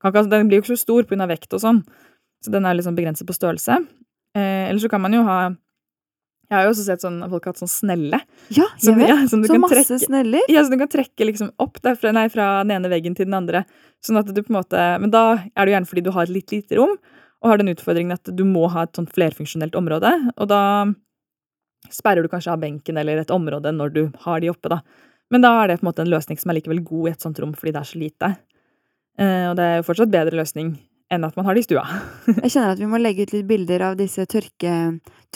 Den 0.07 0.47
blir 0.47 0.61
jo 0.61 0.63
ikke 0.63 0.77
så 0.77 0.85
stor 0.85 1.03
pga. 1.03 1.27
vekt 1.27 1.53
og 1.53 1.61
sånn, 1.61 1.81
så 2.45 2.53
den 2.55 2.67
er 2.69 2.77
liksom 2.79 2.97
begrenset 2.99 3.27
på 3.29 3.35
størrelse. 3.37 3.79
Eh, 4.37 4.69
eller 4.69 4.83
så 4.83 4.91
kan 4.93 5.01
man 5.01 5.15
jo 5.17 5.23
ha 5.27 5.39
Jeg 6.47 6.55
har 6.55 6.67
jo 6.67 6.73
også 6.75 6.85
sett 6.87 7.03
sånn 7.03 7.17
folk 7.27 7.43
har 7.47 7.55
hatt 7.55 7.63
sånn 7.65 7.71
snelle. 7.73 8.21
Ja, 8.55 8.69
Som, 8.79 8.95
jeg 8.95 9.01
vet. 9.01 9.09
ja, 9.13 9.17
som 9.27 9.43
Så 9.43 9.57
masse 9.59 9.81
trekke 9.81 9.99
sneller. 10.05 10.45
ja, 10.53 10.63
så 10.63 10.71
du 10.71 10.79
kan 10.79 10.91
trekke 10.93 11.27
liksom 11.27 11.51
opp 11.59 11.81
derfra, 11.83 12.13
nei, 12.15 12.29
fra 12.31 12.61
den 12.63 12.77
ene 12.77 12.91
veggen 12.93 13.17
til 13.19 13.27
den 13.27 13.35
andre. 13.35 13.65
Sånn 14.05 14.21
at 14.21 14.31
du 14.31 14.39
på 14.43 14.53
en 14.53 14.61
måte, 14.61 14.85
Men 15.03 15.11
da 15.11 15.25
er 15.57 15.67
det 15.67 15.73
gjerne 15.75 15.91
fordi 15.91 16.05
du 16.07 16.13
har 16.15 16.29
et 16.29 16.35
litt 16.37 16.53
lite 16.55 16.79
rom, 16.79 16.95
og 17.43 17.51
har 17.51 17.59
den 17.59 17.73
utfordringen 17.75 18.15
at 18.15 18.31
du 18.31 18.45
må 18.47 18.69
ha 18.71 18.85
et 18.87 18.95
sånn 18.95 19.11
flerfunksjonelt 19.11 19.75
område. 19.75 20.13
Og 20.37 20.47
da 20.49 20.61
sperrer 21.93 22.23
du 22.23 22.29
kanskje 22.31 22.53
av 22.55 22.63
benken 22.63 22.97
eller 22.99 23.19
et 23.19 23.31
område 23.35 23.73
når 23.75 23.93
du 23.95 24.03
har 24.25 24.41
de 24.41 24.51
oppe, 24.51 24.71
da. 24.71 24.81
Men 25.31 25.43
da 25.43 25.51
er 25.63 25.69
det 25.69 25.81
på 25.81 25.87
en 25.87 25.91
måte 25.91 26.05
en 26.07 26.11
løsning 26.13 26.39
som 26.39 26.51
er 26.51 26.61
likevel 26.61 26.85
god 26.87 27.09
i 27.09 27.13
et 27.13 27.23
sånt 27.27 27.39
rom 27.43 27.55
fordi 27.59 27.75
det 27.75 27.83
er 27.83 27.91
så 27.91 27.99
lite. 27.99 28.31
Eh, 29.19 29.45
og 29.51 29.57
det 29.59 29.67
er 29.67 29.77
jo 29.81 29.87
fortsatt 29.89 30.13
bedre 30.13 30.39
løsning 30.39 30.77
enn 31.13 31.25
at 31.27 31.37
man 31.39 31.47
har 31.47 31.55
det 31.55 31.63
i 31.63 31.67
stua. 31.69 31.85
Jeg 32.43 32.51
kjenner 32.55 32.73
at 32.75 32.81
vi 32.83 32.89
må 32.91 32.99
legge 32.99 33.27
ut 33.27 33.33
litt 33.37 33.47
bilder 33.47 33.85
av 33.91 33.97
disse 34.01 34.25
tørke, 34.27 34.73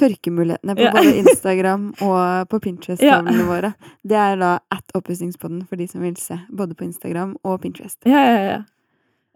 tørkemulighetene 0.01 0.75
på 0.79 0.87
Ja. 0.89 0.93
både 0.97 1.13
Instagram 1.23 1.87
og 2.03 2.49
på 2.51 2.61
Pinterest-tavlene 2.67 3.47
våre. 3.49 3.71
Det 4.03 4.19
er 4.19 4.37
da 4.41 4.51
at 4.75 4.97
oppussingspodden 4.99 5.63
for 5.69 5.77
de 5.81 5.87
som 5.91 6.03
vil 6.03 6.17
se, 6.21 6.41
både 6.51 6.75
på 6.79 6.89
Instagram 6.89 7.37
og 7.45 7.61
Pinterest. 7.63 8.01
Ja, 8.09 8.25
ja, 8.27 8.43
ja. 8.51 8.61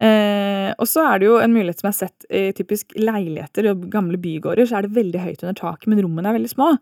Eh, 0.04 0.72
og 0.82 0.88
så 0.90 1.04
er 1.06 1.20
det 1.22 1.28
jo 1.28 1.36
en 1.38 1.52
mulighet 1.54 1.78
som 1.80 1.86
jeg 1.86 1.94
har 1.94 2.00
sett 2.08 2.24
i 2.34 2.40
typisk 2.58 2.96
leiligheter 2.98 3.68
og 3.70 3.84
gamle 3.92 4.18
bygårder, 4.20 4.66
så 4.66 4.80
er 4.80 4.88
det 4.88 4.96
veldig 4.96 5.20
høyt 5.22 5.44
under 5.46 5.54
taket, 5.60 5.86
men 5.92 6.02
rommene 6.02 6.32
er 6.32 6.36
veldig 6.40 6.50
små. 6.50 6.72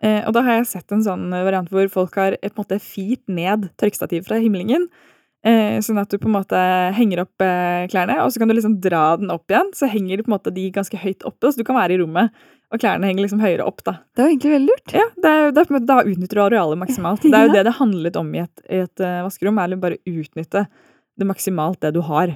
Eh, 0.00 0.22
og 0.24 0.32
da 0.36 0.42
har 0.46 0.58
jeg 0.58 0.70
sett 0.72 0.92
en 0.96 1.04
sånn 1.04 1.28
variant 1.32 1.68
hvor 1.72 1.86
folk 1.92 2.16
har 2.20 2.38
et 2.40 2.56
måte 2.56 2.80
firt 2.82 3.22
ned 3.28 3.68
tørkestativ 3.80 4.24
fra 4.28 4.40
himlingen. 4.40 4.88
Eh, 5.46 5.76
sånn 5.84 6.00
at 6.00 6.10
du 6.10 6.16
på 6.18 6.26
en 6.26 6.34
måte 6.38 6.58
henger 6.96 7.22
opp 7.22 7.44
eh, 7.44 7.86
klærne, 7.92 8.16
og 8.24 8.32
så 8.32 8.40
kan 8.40 8.50
du 8.50 8.56
liksom 8.56 8.78
dra 8.82 9.02
den 9.20 9.30
opp 9.34 9.52
igjen. 9.52 9.68
Så 9.76 9.88
henger 9.90 10.24
på 10.24 10.30
en 10.30 10.36
måte 10.38 10.52
de 10.54 10.64
ganske 10.74 10.98
høyt 10.98 11.26
oppe, 11.28 11.52
så 11.52 11.60
du 11.60 11.66
kan 11.66 11.78
være 11.78 11.94
i 11.94 12.00
rommet. 12.02 12.34
Og 12.74 12.82
klærne 12.82 13.06
henger 13.06 13.22
liksom 13.22 13.42
høyere 13.44 13.66
opp, 13.66 13.84
da. 13.86 14.00
Det 14.16 14.24
var 14.24 14.32
egentlig 14.32 14.54
veldig 14.56 14.72
lurt. 14.72 14.94
Ja, 14.96 15.04
det 15.22 15.30
er, 15.30 15.52
det 15.54 15.62
er, 15.62 15.84
Da 15.86 16.00
utnytter 16.02 16.40
du 16.40 16.42
arealet 16.48 16.80
maksimalt. 16.80 17.22
Det 17.22 17.38
er 17.38 17.46
jo 17.46 17.54
det 17.58 17.66
det 17.68 17.76
handler 17.78 18.08
litt 18.08 18.18
om 18.18 18.32
i 18.34 18.42
et, 18.42 18.64
i 18.66 18.80
et 18.86 19.04
eh, 19.04 19.20
vaskerom, 19.26 19.60
er 19.62 19.76
å 19.76 19.82
bare 19.84 20.00
utnytte 20.02 20.66
det 21.16 21.28
maksimalt 21.28 21.80
det 21.84 21.94
du 21.94 22.02
har. 22.08 22.34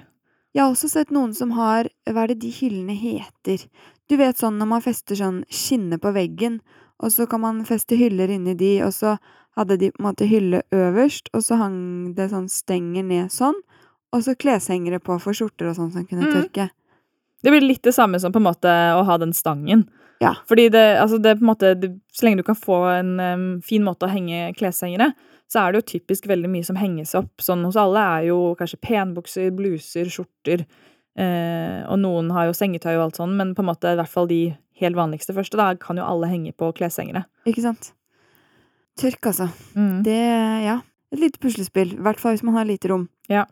Jeg 0.55 0.63
har 0.65 0.71
også 0.71 0.91
sett 0.91 1.13
noen 1.15 1.31
som 1.37 1.53
har 1.55 1.87
Hva 2.11 2.25
er 2.25 2.33
det 2.33 2.41
de 2.43 2.51
hyllene 2.51 2.95
heter? 2.99 3.67
Du 4.11 4.17
vet 4.19 4.39
sånn 4.39 4.57
når 4.59 4.71
man 4.71 4.83
fester 4.83 5.19
sånn 5.19 5.45
skinne 5.51 6.01
på 6.03 6.11
veggen, 6.15 6.59
og 7.01 7.13
så 7.15 7.27
kan 7.31 7.43
man 7.43 7.61
feste 7.69 7.97
hyller 7.99 8.33
inni 8.35 8.57
de, 8.59 8.73
og 8.85 8.95
så 8.95 9.15
hadde 9.57 9.79
de 9.79 9.91
på 9.91 10.01
en 10.03 10.09
måte 10.11 10.29
hylle 10.29 10.63
øverst, 10.73 11.31
og 11.35 11.43
så 11.43 11.59
hang 11.61 12.15
det 12.15 12.31
sånn 12.31 12.49
stenger 12.49 13.05
ned 13.05 13.33
sånn, 13.35 13.57
og 14.13 14.23
så 14.27 14.35
kleshengere 14.35 15.01
på 15.03 15.19
for 15.23 15.37
skjorter 15.37 15.71
og 15.71 15.77
sånn 15.77 15.93
som 15.93 16.07
kunne 16.07 16.27
Mm. 16.27 16.33
tørke. 16.35 16.71
Det 17.43 17.51
blir 17.51 17.61
litt 17.65 17.83
det 17.83 17.95
samme 17.95 18.21
som 18.21 18.33
på 18.33 18.37
en 18.39 18.49
måte 18.51 18.69
å 18.69 19.05
ha 19.05 19.17
den 19.19 19.33
stangen. 19.33 19.89
Ja. 20.21 20.35
Fordi 20.47 20.69
det, 20.71 20.99
altså 21.01 21.17
det 21.23 21.39
på 21.39 21.43
en 21.43 21.55
måte, 21.55 21.75
det, 21.81 21.99
Så 22.13 22.27
lenge 22.27 22.37
du 22.37 22.43
kan 22.43 22.55
få 22.55 22.99
en 22.99 23.19
um, 23.21 23.61
fin 23.63 23.83
måte 23.83 24.05
å 24.05 24.11
henge 24.11 24.55
kleshengere, 24.55 25.15
så 25.49 25.61
er 25.67 25.73
det 25.73 25.81
jo 25.81 25.99
typisk 25.99 26.27
veldig 26.29 26.51
mye 26.51 26.65
som 26.65 26.77
henges 26.77 27.15
opp. 27.15 27.31
Sånn 27.41 27.65
hos 27.65 27.77
alle 27.77 27.99
er 27.99 28.27
jo 28.29 28.55
kanskje 28.59 28.81
penbukser, 28.85 29.51
bluser, 29.57 30.05
skjorter. 30.05 30.67
Eh, 31.17 31.83
og 31.91 31.99
noen 31.99 32.31
har 32.31 32.47
jo 32.47 32.53
sengetøy 32.53 32.95
og 32.97 33.07
alt 33.09 33.17
sånn, 33.17 33.35
men 33.37 33.55
på 33.55 33.65
en 33.65 33.71
måte 33.71 33.91
i 33.91 33.97
hvert 33.99 34.09
fall 34.13 34.29
de 34.31 34.57
helt 34.81 34.97
vanligste 34.97 35.35
første, 35.35 35.57
da 35.59 35.75
kan 35.75 35.97
jo 35.97 36.05
alle 36.05 36.29
henge 36.31 36.53
på 36.57 36.71
kleshengere. 36.77 37.25
Ikke 37.47 37.63
sant? 37.65 37.93
Tørk, 38.99 39.27
altså. 39.31 39.51
Mm. 39.77 40.03
Det 40.05 40.21
Ja. 40.65 40.81
Et 41.13 41.19
lite 41.19 41.41
puslespill. 41.43 41.95
I 41.97 42.03
hvert 42.05 42.21
fall 42.23 42.37
hvis 42.37 42.45
man 42.47 42.55
har 42.55 42.65
lite 42.69 42.89
rom. 42.89 43.09
Ja. 43.29 43.47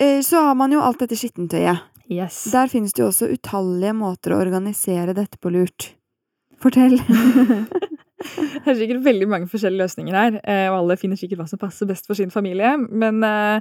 Eh, 0.00 0.20
Så 0.22 0.40
har 0.42 0.54
man 0.54 0.72
jo 0.72 0.80
alt 0.80 0.98
dette 0.98 1.16
skittentøyet. 1.16 1.82
Yes. 2.10 2.44
Der 2.52 2.68
finnes 2.68 2.92
det 2.92 3.02
jo 3.02 3.08
også 3.10 3.28
utallige 3.32 3.92
måter 3.94 4.32
å 4.32 4.40
organisere 4.40 5.14
dette 5.14 5.38
på 5.38 5.52
lurt. 5.52 5.92
Fortell. 6.60 6.98
Det 8.22 8.70
er 8.70 8.76
sikkert 8.78 9.02
veldig 9.02 9.26
mange 9.26 9.48
forskjellige 9.50 9.82
løsninger 9.82 10.14
her, 10.14 10.36
eh, 10.46 10.68
og 10.70 10.76
alle 10.76 10.96
finner 10.96 11.18
sikkert 11.18 11.40
hva 11.40 11.48
som 11.50 11.58
passer 11.58 11.88
best 11.90 12.06
for 12.06 12.14
sin 12.14 12.30
familie. 12.30 12.76
Men 12.78 13.18
eh, 13.26 13.58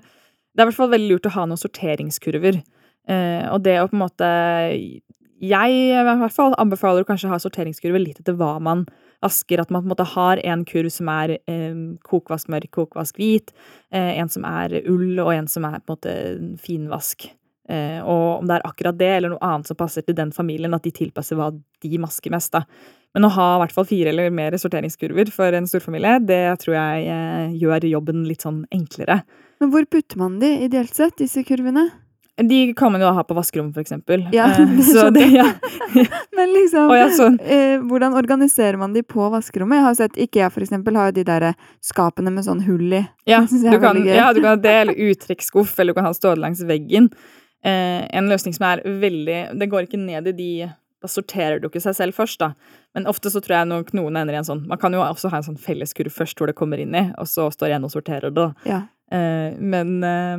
det 0.53 0.61
er 0.61 0.67
i 0.67 0.69
hvert 0.69 0.77
fall 0.77 0.91
veldig 0.91 1.09
lurt 1.09 1.25
å 1.25 1.33
ha 1.33 1.47
noen 1.49 1.57
sorteringskurver. 1.57 2.61
Og 3.09 3.63
det 3.65 3.79
å 3.81 3.87
på 3.89 3.95
en 3.97 4.03
måte 4.03 4.27
Jeg 5.41 5.71
i 5.73 6.03
hvert 6.05 6.35
fall 6.35 6.53
anbefaler 6.61 7.01
å 7.01 7.31
ha 7.31 7.39
sorteringskurver 7.41 7.97
litt 7.99 8.19
etter 8.21 8.37
hva 8.37 8.59
man 8.61 8.85
vasker. 9.21 9.61
At 9.61 9.71
man 9.71 9.83
på 9.83 9.89
en 9.89 9.93
måte 9.95 10.07
har 10.13 10.41
en 10.43 10.65
kurv 10.65 10.89
som 10.93 11.09
er 11.13 11.37
eh, 11.47 11.75
kokvask 12.07 12.49
mørk, 12.51 12.71
kokvask 12.71 13.17
hvit. 13.21 13.53
eh, 13.91 14.17
En 14.19 14.29
som 14.29 14.45
er 14.45 14.81
ull, 14.85 15.19
og 15.19 15.33
en 15.33 15.47
som 15.47 15.65
er 15.65 15.79
på 15.79 15.93
en 15.93 15.95
måte 15.95 16.15
finvask. 16.61 17.29
Eh, 17.69 18.01
Og 18.01 18.39
om 18.41 18.47
det 18.47 18.57
er 18.57 18.67
akkurat 18.67 18.97
det, 18.97 19.11
eller 19.17 19.29
noe 19.35 19.43
annet 19.45 19.67
som 19.67 19.77
passer 19.77 20.01
til 20.01 20.15
den 20.15 20.31
familien, 20.31 20.73
at 20.73 20.83
de 20.83 20.91
tilpasser 20.91 21.37
hva 21.37 21.51
de 21.53 21.97
masker 21.97 22.31
mest. 22.31 22.51
da. 22.51 22.65
Men 23.13 23.25
å 23.27 23.33
ha 23.35 23.55
i 23.55 23.59
hvert 23.59 23.73
fall 23.75 23.85
fire 23.85 24.09
eller 24.09 24.29
mer 24.31 24.51
sorteringskurver 24.51 25.31
for 25.31 25.51
en 25.53 25.67
storfamilie, 25.67 26.19
det 26.25 26.59
tror 26.63 26.75
jeg 26.77 27.07
eh, 27.11 27.57
gjør 27.59 27.89
jobben 27.91 28.23
litt 28.27 28.41
sånn 28.41 28.65
enklere. 28.71 29.21
Men 29.59 29.69
hvor 29.71 29.85
putter 29.85 30.17
man 30.17 30.39
de, 30.39 30.47
ideelt 30.65 30.95
sett, 30.95 31.17
disse 31.19 31.43
kurvene? 31.43 31.89
De 32.47 32.73
kan 32.77 32.91
man 32.91 33.01
jo 33.01 33.11
ha 33.13 33.23
på 33.27 33.35
vaskerommet, 33.37 33.77
eksempel. 33.77 34.27
Ja, 34.33 34.45
Eh, 34.51 34.65
det 34.77 34.85
så 34.87 35.05
skjønte 35.07 35.19
det, 35.19 35.29
ja. 35.35 35.45
Men 36.37 36.53
liksom 36.55 36.93
ja, 36.95 37.09
sånn. 37.15 37.39
eh, 37.43 37.77
Hvordan 37.83 38.13
organiserer 38.17 38.77
man 38.79 38.93
de 38.93 39.03
på 39.03 39.27
vaskerommet? 39.33 39.77
Jeg 39.79 39.83
har 39.87 39.95
sett 39.99 40.17
Ikea 40.17 40.49
for 40.49 40.61
eksempel 40.65 40.95
har 40.95 41.11
jo 41.11 41.17
de 41.19 41.23
der 41.27 41.47
skapene 41.83 42.31
med 42.33 42.45
sånn 42.47 42.63
hull 42.67 42.93
i. 42.93 43.03
Ja, 43.31 43.43
du 43.45 43.79
kan, 43.79 44.01
ja, 44.07 44.31
du 44.33 44.41
kan 44.41 44.55
ha 44.55 44.59
det, 44.59 44.75
eller 44.85 44.93
uttrekksskuff, 45.11 45.77
eller 45.79 45.93
du 45.93 45.99
kan 45.99 46.05
ha 46.09 46.13
stående 46.17 46.41
langs 46.47 46.61
veggen. 46.67 47.09
Eh, 47.63 48.07
en 48.17 48.29
løsning 48.31 48.55
som 48.57 48.65
er 48.71 48.79
veldig 48.81 49.41
Det 49.59 49.67
går 49.69 49.85
ikke 49.85 49.99
ned 50.01 50.25
i 50.31 50.31
de 50.33 50.47
Da 51.01 51.07
sorterer 51.07 51.59
du 51.61 51.67
ikke 51.69 51.81
seg 51.83 51.93
selv 51.93 52.15
først, 52.17 52.39
da. 52.41 52.53
Men 52.97 53.05
ofte 53.05 53.29
så 53.29 53.37
tror 53.41 53.59
jeg 53.59 53.67
nok 53.69 53.91
noen 53.93 54.17
ender 54.17 54.33
i 54.33 54.39
en 54.39 54.47
sånn 54.47 54.63
Man 54.67 54.79
kan 54.81 54.93
jo 54.93 55.03
også 55.05 55.29
ha 55.29 55.37
en 55.37 55.45
sånn 55.45 55.59
felleskurv 55.61 56.09
først 56.13 56.37
hvor 56.41 56.49
det 56.49 56.55
kommer 56.57 56.81
inn 56.81 56.95
i, 56.97 57.03
og 57.21 57.29
så 57.29 57.51
står 57.53 57.75
en 57.75 57.85
og 57.85 57.93
sorterer 57.93 58.33
det. 58.33 58.35
da. 58.41 58.47
Ja. 58.65 58.79
Eh, 59.11 59.57
men, 59.59 59.97
eh, 60.03 60.37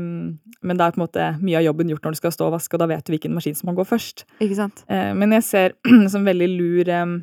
men 0.62 0.78
da 0.78 0.86
er 0.86 0.94
på 0.94 1.00
en 1.00 1.04
måte 1.04 1.26
mye 1.42 1.58
av 1.60 1.66
jobben 1.66 1.90
gjort 1.92 2.06
når 2.06 2.14
du 2.14 2.20
skal 2.22 2.32
stå 2.34 2.48
og 2.48 2.54
vaske, 2.56 2.76
og 2.76 2.80
da 2.82 2.88
vet 2.88 3.04
du 3.04 3.12
hvilken 3.12 3.34
maskin 3.36 3.58
som 3.58 3.68
må 3.68 3.76
gå 3.76 3.84
først. 3.88 4.24
Ikke 4.40 4.56
sant? 4.58 4.84
Eh, 4.88 5.12
men 5.18 5.34
jeg 5.36 5.46
ser 5.48 5.76
som 6.12 6.24
veldig 6.28 6.48
lur 6.54 6.92
eh, 6.92 7.18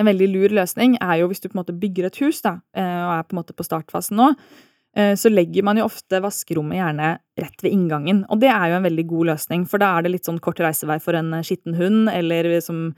En 0.00 0.08
veldig 0.08 0.26
lur 0.30 0.52
løsning 0.56 0.94
er 1.04 1.18
jo 1.20 1.26
hvis 1.28 1.42
du 1.42 1.50
på 1.50 1.56
en 1.56 1.60
måte 1.60 1.74
bygger 1.76 2.06
et 2.06 2.18
hus 2.22 2.38
da, 2.40 2.54
eh, 2.72 3.00
og 3.02 3.10
er 3.12 3.26
på 3.28 3.34
en 3.34 3.40
måte 3.42 3.56
på 3.56 3.66
startfasen 3.66 4.16
nå, 4.16 4.30
så 4.92 5.30
legger 5.32 5.64
man 5.64 5.78
jo 5.80 5.86
ofte 5.86 6.18
vaskerommet 6.20 6.76
gjerne 6.76 7.06
rett 7.40 7.62
ved 7.64 7.72
inngangen. 7.72 8.18
Og 8.28 8.42
det 8.42 8.50
er 8.52 8.66
jo 8.68 8.74
en 8.76 8.84
veldig 8.84 9.04
god 9.08 9.28
løsning, 9.30 9.62
for 9.64 9.80
da 9.80 9.88
er 9.96 10.04
det 10.04 10.10
litt 10.12 10.28
sånn 10.28 10.40
kort 10.44 10.60
reisevei 10.60 10.98
for 11.00 11.16
en 11.16 11.38
skitten 11.40 11.78
hund, 11.78 12.10
eller 12.12 12.50
som 12.60 12.90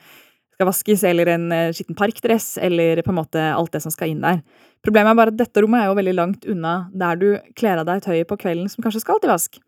skal 0.65 0.71
vaskes, 0.73 1.05
eller 1.05 1.31
en 1.35 1.47
eh, 1.53 1.71
skitten 1.77 1.97
parkdress, 1.99 2.57
eller 2.59 3.03
på 3.05 3.13
en 3.13 3.21
måte 3.21 3.45
alt 3.55 3.73
det 3.77 3.83
som 3.85 3.93
skal 3.95 4.09
inn 4.15 4.25
der. 4.25 4.41
Problemet 4.85 5.13
er 5.15 5.21
bare 5.21 5.33
at 5.33 5.39
dette 5.39 5.63
rommet 5.65 5.85
er 5.85 5.89
jo 5.93 5.97
veldig 6.01 6.15
langt 6.17 6.45
unna 6.51 6.75
der 6.93 7.17
du 7.21 7.29
kler 7.57 7.81
av 7.81 7.87
deg 7.89 8.03
tøyet 8.05 8.29
på 8.29 8.37
kvelden 8.41 8.69
som 8.69 8.85
kanskje 8.85 9.01
skal 9.05 9.21
til 9.23 9.31
vask. 9.33 9.61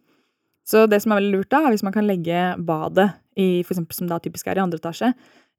Så 0.67 0.89
det 0.91 0.99
som 1.03 1.13
er 1.15 1.21
veldig 1.23 1.39
lurt 1.39 1.51
da, 1.55 1.63
er 1.65 1.73
hvis 1.77 1.85
man 1.87 1.95
kan 1.95 2.07
legge 2.09 2.57
badet, 2.59 3.13
i, 3.37 3.63
for 3.63 3.75
eksempel, 3.77 3.95
som 3.95 4.09
da 4.09 4.17
typisk 4.19 4.47
er 4.49 4.57
i 4.59 4.63
andre 4.65 4.81
etasje, 4.81 5.13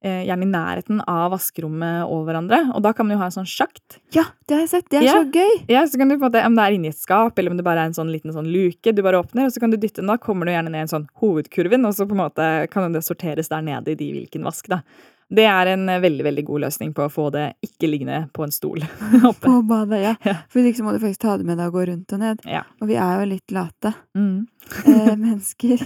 eh, 0.04 0.24
gjerne 0.28 0.44
i 0.44 0.50
nærheten 0.50 1.00
av 1.08 1.32
vaskerommet 1.32 2.06
over 2.10 2.28
hverandre. 2.32 2.58
Og 2.76 2.82
da 2.84 2.92
kan 2.94 3.06
man 3.08 3.16
jo 3.16 3.20
ha 3.22 3.28
en 3.30 3.36
sånn 3.38 3.48
sjakt. 3.50 4.00
Ja, 4.14 4.24
det 4.50 4.56
har 4.58 4.64
jeg 4.66 4.70
sett. 4.74 4.90
Det 4.90 5.00
er 5.00 5.06
Ja. 5.06 5.14
så 5.22 5.32
gøy! 5.32 5.54
Ja, 5.70 5.84
så 5.86 5.98
kan 5.98 6.10
du 6.10 6.18
på 6.18 6.26
en 6.26 6.32
måte, 6.32 6.44
Om 6.46 6.56
det 6.56 6.64
er 6.66 6.72
inni 6.76 6.90
et 6.90 6.98
skap, 6.98 7.38
eller 7.40 7.52
om 7.52 7.58
det 7.58 7.64
bare 7.64 7.80
er 7.86 7.86
en 7.90 7.94
sånn 7.94 8.12
liten 8.12 8.34
sånn 8.34 8.52
luke 8.52 8.94
du 8.94 9.02
bare 9.02 9.22
åpner, 9.22 9.46
og 9.46 9.52
så 9.54 9.60
kan 9.60 9.70
du 9.70 9.78
dytte 9.78 10.02
den, 10.02 10.08
da 10.08 10.18
kommer 10.18 10.46
du 10.46 10.52
gjerne 10.52 10.70
ned 10.72 10.80
i 10.80 10.86
en 10.86 10.94
sånn 10.94 11.08
hovedkurven, 11.22 11.86
og 11.86 11.94
så 11.94 12.06
på 12.06 12.18
en 12.18 12.24
måte 12.26 12.70
kan 12.70 12.92
det 12.92 13.04
sorteres 13.06 13.48
der 13.50 13.62
nede 13.62 13.92
i 13.92 13.96
de 13.96 14.12
hvilken 14.12 14.44
vask. 14.44 14.68
da. 14.68 14.82
Det 15.28 15.44
er 15.44 15.68
en 15.74 15.90
eh, 15.92 16.00
veldig 16.00 16.24
veldig 16.24 16.44
god 16.48 16.62
løsning 16.64 16.94
på 16.96 17.04
å 17.04 17.12
få 17.12 17.26
det 17.36 17.50
ikke 17.66 17.90
liggende 17.92 18.20
på 18.32 18.46
en 18.46 18.54
stol 18.56 18.80
oppe. 19.30 19.44
På 19.44 19.58
badet, 19.68 20.00
ja. 20.00 20.14
Ja. 20.24 20.36
For 20.48 20.62
hvis 20.62 20.70
ikke 20.72 20.80
så 20.80 20.86
må 20.88 20.94
du 20.96 21.02
faktisk 21.04 21.20
ta 21.26 21.34
det 21.42 21.48
med 21.50 21.60
deg 21.60 21.68
og 21.68 21.76
gå 21.82 21.84
rundt 21.90 22.14
og 22.16 22.22
ned. 22.22 22.46
Ja. 22.48 22.62
Og 22.80 22.88
vi 22.88 22.96
er 22.96 23.20
jo 23.20 23.26
litt 23.34 23.52
late 23.56 23.92
Mm. 24.16 24.48
eh, 24.88 25.16
mennesker. 25.20 25.84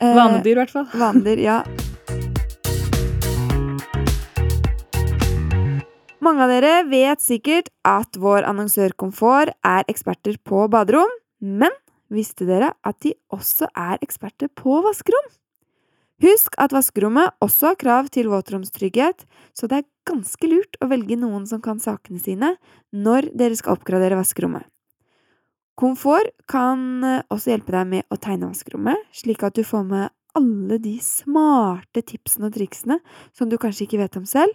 Eh, 0.00 0.14
Vanedyr, 0.18 0.56
i 0.56 0.58
hvert 0.58 0.74
fall. 0.74 0.88
Vanedyr, 0.98 1.44
ja. 1.44 1.60
Mange 6.24 6.40
av 6.46 6.50
dere 6.54 6.74
vet 6.88 7.20
sikkert 7.20 7.68
at 7.86 8.16
vår 8.18 8.46
annonsør 8.48 8.94
Komfort 8.98 9.52
er 9.62 9.84
eksperter 9.92 10.38
på 10.42 10.64
baderom, 10.72 11.10
men 11.44 11.70
visste 12.14 12.46
dere 12.48 12.72
at 12.86 12.96
de 13.04 13.12
også 13.34 13.68
er 13.76 14.00
eksperter 14.04 14.48
på 14.56 14.78
vaskerom? 14.86 15.26
Husk 16.24 16.54
at 16.56 16.72
vaskerommet 16.72 17.34
også 17.44 17.72
har 17.72 17.80
krav 17.80 18.06
til 18.14 18.30
våtromstrygghet, 18.32 19.26
så 19.52 19.68
det 19.68 19.82
er 19.82 19.88
ganske 20.08 20.48
lurt 20.48 20.78
å 20.80 20.88
velge 20.88 21.18
noen 21.20 21.44
som 21.48 21.60
kan 21.60 21.82
sakene 21.82 22.22
sine 22.22 22.54
når 22.96 23.28
dere 23.36 23.58
skal 23.58 23.76
oppgradere 23.76 24.16
vaskerommet. 24.16 24.64
Komfort 25.76 26.30
kan 26.48 27.04
eh, 27.04 27.24
også 27.34 27.50
hjelpe 27.50 27.74
deg 27.74 27.90
med 27.90 28.08
å 28.08 28.16
tegne 28.16 28.48
vaskerommet, 28.48 29.04
slik 29.12 29.42
at 29.44 29.58
du 29.58 29.64
får 29.66 29.84
med 29.90 30.14
alle 30.38 30.78
de 30.80 30.94
smarte 31.02 32.00
tipsene 32.06 32.48
og 32.48 32.56
triksene 32.56 33.00
som 33.34 33.50
du 33.50 33.58
kanskje 33.60 33.84
ikke 33.84 34.00
vet 34.00 34.16
om 34.16 34.24
selv. 34.24 34.54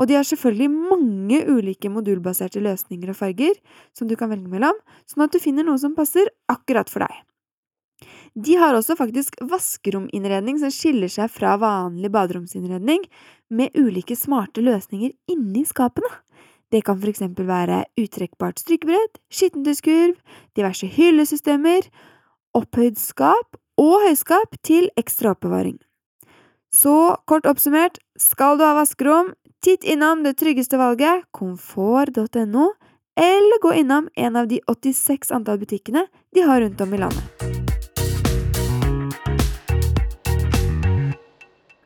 Og 0.00 0.08
de 0.08 0.16
har 0.16 0.24
selvfølgelig 0.28 0.70
mange 0.72 1.42
ulike 1.50 1.90
modulbaserte 1.92 2.62
løsninger 2.62 3.12
og 3.12 3.20
farger 3.20 3.56
som 3.96 4.08
du 4.08 4.16
kan 4.16 4.32
velge 4.32 4.48
mellom, 4.48 4.76
sånn 5.08 5.26
at 5.26 5.34
du 5.34 5.42
finner 5.42 5.66
noe 5.66 5.80
som 5.82 5.96
passer 5.98 6.30
akkurat 6.52 6.88
for 6.92 7.04
deg. 7.04 7.24
De 8.36 8.56
har 8.60 8.76
også 8.76 8.98
faktisk 8.98 9.38
vaskerominnredning 9.48 10.58
som 10.60 10.72
skiller 10.72 11.08
seg 11.08 11.30
fra 11.32 11.54
vanlig 11.60 12.10
baderomsinnredning, 12.12 13.06
med 13.48 13.72
ulike 13.78 14.16
smarte 14.18 14.60
løsninger 14.60 15.14
inni 15.32 15.62
skapene. 15.64 16.10
Det 16.68 16.82
kan 16.84 17.00
eksempel 17.00 17.46
være 17.48 17.84
uttrekkbart 17.96 18.60
strykebrett, 18.60 19.20
skittentøyskurv, 19.32 20.18
diverse 20.58 20.88
hyllesystemer, 20.90 21.88
opphøyd 22.58 22.98
skap 23.00 23.56
og 23.80 24.04
høyskap 24.04 24.58
til 24.66 24.90
ekstra 24.98 25.32
oppbevaring. 25.32 25.78
Så 26.74 27.16
kort 27.24 27.46
oppsummert, 27.46 28.00
skal 28.18 28.58
du 28.58 28.66
ha 28.66 28.74
vaskerom, 28.76 29.32
titt 29.64 29.86
innom 29.86 30.26
det 30.26 30.36
tryggeste 30.42 30.76
valget, 30.76 31.24
komfort.no, 31.32 32.72
eller 33.16 33.62
gå 33.62 33.72
innom 33.80 34.10
en 34.12 34.36
av 34.36 34.50
de 34.50 34.60
86 34.68 35.32
antall 35.32 35.62
butikkene 35.62 36.04
de 36.34 36.44
har 36.44 36.60
rundt 36.60 36.82
om 36.84 36.92
i 36.92 37.06
landet. 37.06 37.55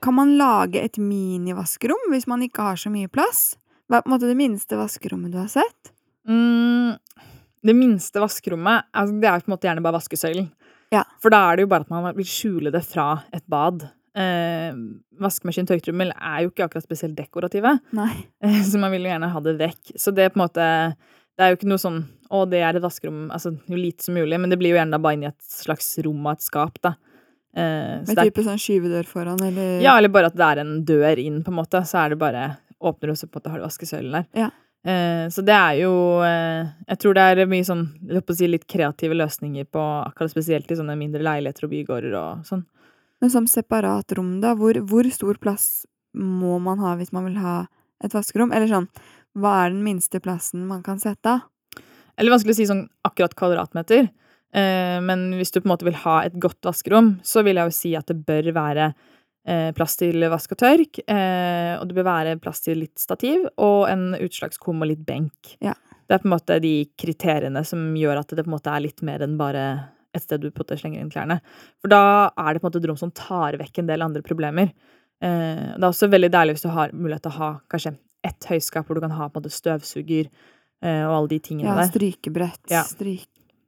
Kan 0.00 0.16
man 0.16 0.36
lage 0.40 0.80
et 0.80 0.96
minivaskerom 1.00 2.08
hvis 2.12 2.26
man 2.30 2.42
ikke 2.46 2.64
har 2.70 2.80
så 2.80 2.92
mye 2.92 3.10
plass? 3.12 3.54
Hva 3.90 3.98
er 3.98 4.04
på 4.04 4.10
en 4.10 4.14
måte 4.14 4.30
det 4.30 4.38
minste 4.38 4.78
vaskerommet 4.78 5.34
du 5.34 5.38
har 5.40 5.50
sett? 5.50 5.92
Mm, 6.28 6.94
det 7.66 7.74
minste 7.76 8.22
vaskerommet 8.22 8.86
altså 8.96 9.16
det 9.20 9.28
er 9.28 9.42
på 9.42 9.50
en 9.50 9.54
måte 9.56 9.68
gjerne 9.68 9.84
bare 9.84 9.98
vaskesøylen. 9.98 10.48
Ja. 10.94 11.04
For 11.22 11.32
da 11.32 11.42
er 11.50 11.58
det 11.58 11.66
jo 11.66 11.70
bare 11.70 11.86
at 11.86 11.92
man 11.92 12.08
vil 12.16 12.28
skjule 12.28 12.72
det 12.74 12.82
fra 12.86 13.08
et 13.34 13.44
bad. 13.50 13.84
Eh, 14.18 14.72
vaskemaskin 15.22 15.68
og 15.68 15.70
tørketrommel 15.70 16.10
er 16.16 16.40
jo 16.42 16.50
ikke 16.50 16.64
akkurat 16.66 16.82
spesielt 16.86 17.14
dekorative, 17.14 17.76
Nei. 17.94 18.10
eh, 18.42 18.56
så 18.70 18.80
man 18.82 18.90
vil 18.94 19.06
jo 19.06 19.12
gjerne 19.12 19.30
ha 19.30 19.42
det 19.44 19.54
vekk. 19.60 19.92
Så 20.00 20.14
det 20.16 20.26
er 20.26 20.32
på 20.34 20.40
en 20.40 20.46
måte 20.48 20.66
Det 21.38 21.44
er 21.46 21.52
jo 21.52 21.60
ikke 21.60 21.68
noe 21.70 21.80
sånn 21.80 22.00
Å, 22.28 22.40
det 22.50 22.58
er 22.60 22.76
et 22.76 22.82
vaskerom 22.84 23.30
Altså 23.32 23.52
jo 23.70 23.78
lite 23.78 24.04
som 24.04 24.16
mulig, 24.18 24.36
men 24.42 24.50
det 24.50 24.58
blir 24.60 24.74
jo 24.74 24.80
gjerne 24.80 24.92
da 24.92 25.00
bare 25.02 25.16
inni 25.16 25.28
et 25.30 25.46
slags 25.46 25.92
rom 26.04 26.26
av 26.26 26.36
et 26.36 26.44
skap, 26.44 26.76
da. 26.82 26.96
Eh, 27.56 27.94
en 27.98 28.18
type 28.18 28.44
sånn 28.46 28.60
skyvedør 28.62 29.08
foran, 29.10 29.40
eller 29.42 29.80
ja, 29.82 29.96
eller 29.98 30.12
bare 30.12 30.30
at 30.30 30.36
det 30.38 30.46
er 30.46 30.62
en 30.62 30.74
dør 30.86 31.18
inn, 31.18 31.40
på 31.42 31.50
en 31.50 31.58
måte. 31.58 31.82
Så 31.86 31.98
er 32.04 32.14
det 32.14 32.20
bare 32.20 32.50
Åpner 32.80 33.10
du, 33.10 33.12
og 33.12 33.18
så 33.20 33.26
på 33.28 33.36
en 33.36 33.42
måte 33.42 33.50
har 33.52 33.60
du 33.60 33.64
vaskesøylen 33.66 34.14
der. 34.16 34.28
Ja. 34.38 34.46
Eh, 34.88 35.26
så 35.28 35.42
det 35.44 35.52
er 35.52 35.74
jo 35.82 35.92
eh, 36.24 36.70
Jeg 36.86 37.00
tror 37.02 37.12
det 37.12 37.24
er 37.28 37.50
mye 37.50 37.66
sånn 37.68 37.82
si, 38.32 38.46
litt 38.48 38.64
kreative 38.64 39.18
løsninger 39.18 39.66
på 39.68 39.82
akkurat 40.06 40.32
spesielt 40.32 40.70
i 40.72 40.78
sånne 40.78 40.96
mindre 40.96 41.20
leiligheter 41.26 41.66
og 41.66 41.74
bygårder 41.74 42.16
og 42.16 42.46
sånn. 42.48 42.64
Men 43.20 43.32
som 43.34 43.48
separat 43.50 44.14
rom, 44.16 44.38
da, 44.40 44.54
hvor, 44.56 44.78
hvor 44.88 45.04
stor 45.12 45.36
plass 45.42 45.84
må 46.16 46.56
man 46.64 46.80
ha 46.80 46.94
hvis 46.96 47.12
man 47.12 47.28
vil 47.28 47.36
ha 47.42 47.56
et 48.00 48.16
vaskerom? 48.16 48.54
Eller 48.56 48.70
sånn, 48.70 48.88
hva 49.36 49.58
er 49.66 49.74
den 49.74 49.84
minste 49.84 50.22
plassen 50.24 50.64
man 50.70 50.80
kan 50.86 51.02
sette 51.02 51.36
av? 51.36 51.44
Eller 52.16 52.32
vanskelig 52.32 52.56
å 52.56 52.60
si 52.62 52.68
sånn 52.68 52.86
akkurat 53.04 53.36
kvadratmeter. 53.36 54.08
Eh, 54.52 54.98
men 55.04 55.28
hvis 55.38 55.52
du 55.54 55.60
på 55.60 55.68
en 55.68 55.74
måte 55.76 55.86
vil 55.86 55.98
ha 56.02 56.20
et 56.26 56.36
godt 56.42 56.66
vaskerom, 56.66 57.18
så 57.26 57.44
vil 57.46 57.60
jeg 57.60 57.70
jo 57.70 57.76
si 57.76 57.92
at 57.98 58.10
det 58.10 58.18
bør 58.26 58.50
være 58.56 58.88
eh, 59.46 59.70
plass 59.76 59.96
til 60.00 60.26
vask 60.32 60.56
og 60.56 60.60
tørk. 60.62 61.00
Eh, 61.06 61.74
og 61.78 61.86
det 61.88 61.96
bør 61.98 62.08
være 62.08 62.36
plass 62.42 62.64
til 62.64 62.82
litt 62.82 62.98
stativ 63.00 63.46
og 63.62 63.86
en 63.92 64.10
utslagskum 64.18 64.82
og 64.82 64.90
litt 64.90 65.04
benk. 65.06 65.54
Ja. 65.62 65.76
Det 66.10 66.16
er 66.16 66.22
på 66.24 66.30
en 66.30 66.34
måte 66.34 66.58
de 66.62 66.74
kriteriene 66.98 67.62
som 67.66 67.92
gjør 67.98 68.24
at 68.24 68.34
det 68.34 68.42
på 68.42 68.50
en 68.50 68.56
måte 68.56 68.74
er 68.74 68.82
litt 68.82 69.02
mer 69.06 69.22
enn 69.22 69.38
bare 69.38 69.64
et 70.10 70.24
sted 70.24 70.42
du 70.42 70.48
på 70.50 70.58
en 70.58 70.64
måte 70.64 70.80
slenger 70.80 71.04
inn 71.04 71.12
klærne. 71.12 71.36
For 71.78 71.92
da 71.92 72.02
er 72.34 72.54
det 72.56 72.62
på 72.62 72.66
en 72.66 72.72
måte 72.72 72.80
et 72.82 72.88
rom 72.90 72.98
som 72.98 73.12
tar 73.14 73.60
vekk 73.60 73.78
en 73.78 73.92
del 73.92 74.02
andre 74.02 74.24
problemer. 74.26 74.72
Det 75.20 75.28
er 75.78 75.86
også 75.86 76.08
veldig 76.10 76.30
deilig 76.34 76.56
hvis 76.56 76.64
du 76.64 76.72
har 76.74 76.90
mulighet 76.96 77.22
til 77.28 77.30
å 77.30 77.36
ha 77.36 77.50
kanskje 77.70 77.92
ett 78.26 78.48
høyskap 78.48 78.88
hvor 78.88 78.98
du 78.98 79.04
kan 79.04 79.14
ha 79.14 79.28
på 79.28 79.38
en 79.38 79.44
måte 79.44 79.52
støvsuger 79.54 80.26
og 80.82 81.12
alle 81.14 81.30
de 81.30 81.38
tingene 81.44 81.68
Ja, 81.68 81.76
der. 81.78 81.92
strykebrett, 81.92 82.62
Ja. 82.72 82.82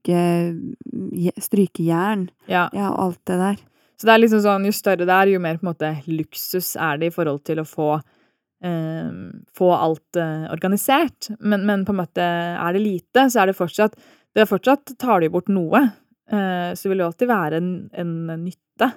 Stryke... 0.03 0.73
je- 1.13 1.41
Strykejern, 1.43 2.29
Ja. 2.49 2.69
ja, 2.73 2.91
og 2.91 2.99
alt 3.05 3.21
det 3.27 3.39
der. 3.39 3.57
Så 3.99 4.07
det 4.09 4.15
er 4.15 4.19
liksom 4.25 4.41
sånn, 4.43 4.65
jo 4.67 4.73
større 4.75 5.07
det 5.07 5.15
er, 5.15 5.27
jo 5.31 5.39
mer 5.41 5.59
på 5.59 5.67
en 5.67 5.75
måte 5.75 5.93
luksus 6.11 6.75
er 6.77 6.99
det 6.99 7.07
i 7.07 7.15
forhold 7.15 7.45
til 7.45 7.61
å 7.63 7.65
få 7.69 8.01
eh, 8.65 9.11
få 9.55 9.69
alt 9.77 10.17
eh, 10.19 10.49
organisert. 10.53 11.29
Men, 11.41 11.65
men 11.67 11.85
på 11.87 11.93
en 11.95 12.01
måte 12.01 12.23
er 12.23 12.73
det 12.75 12.83
lite, 12.83 13.29
så 13.31 13.43
er 13.43 13.47
det 13.53 13.57
fortsatt 13.59 13.95
Det 14.35 14.41
er 14.43 14.49
fortsatt 14.49 14.95
tar 14.99 15.21
du 15.21 15.29
bort 15.29 15.49
noe. 15.53 15.85
Eh, 16.33 16.73
så 16.75 16.89
vil 16.89 16.99
det 16.99 17.07
alltid 17.07 17.29
være 17.29 17.57
en, 17.61 17.71
en 17.93 18.13
nytte. 18.47 18.89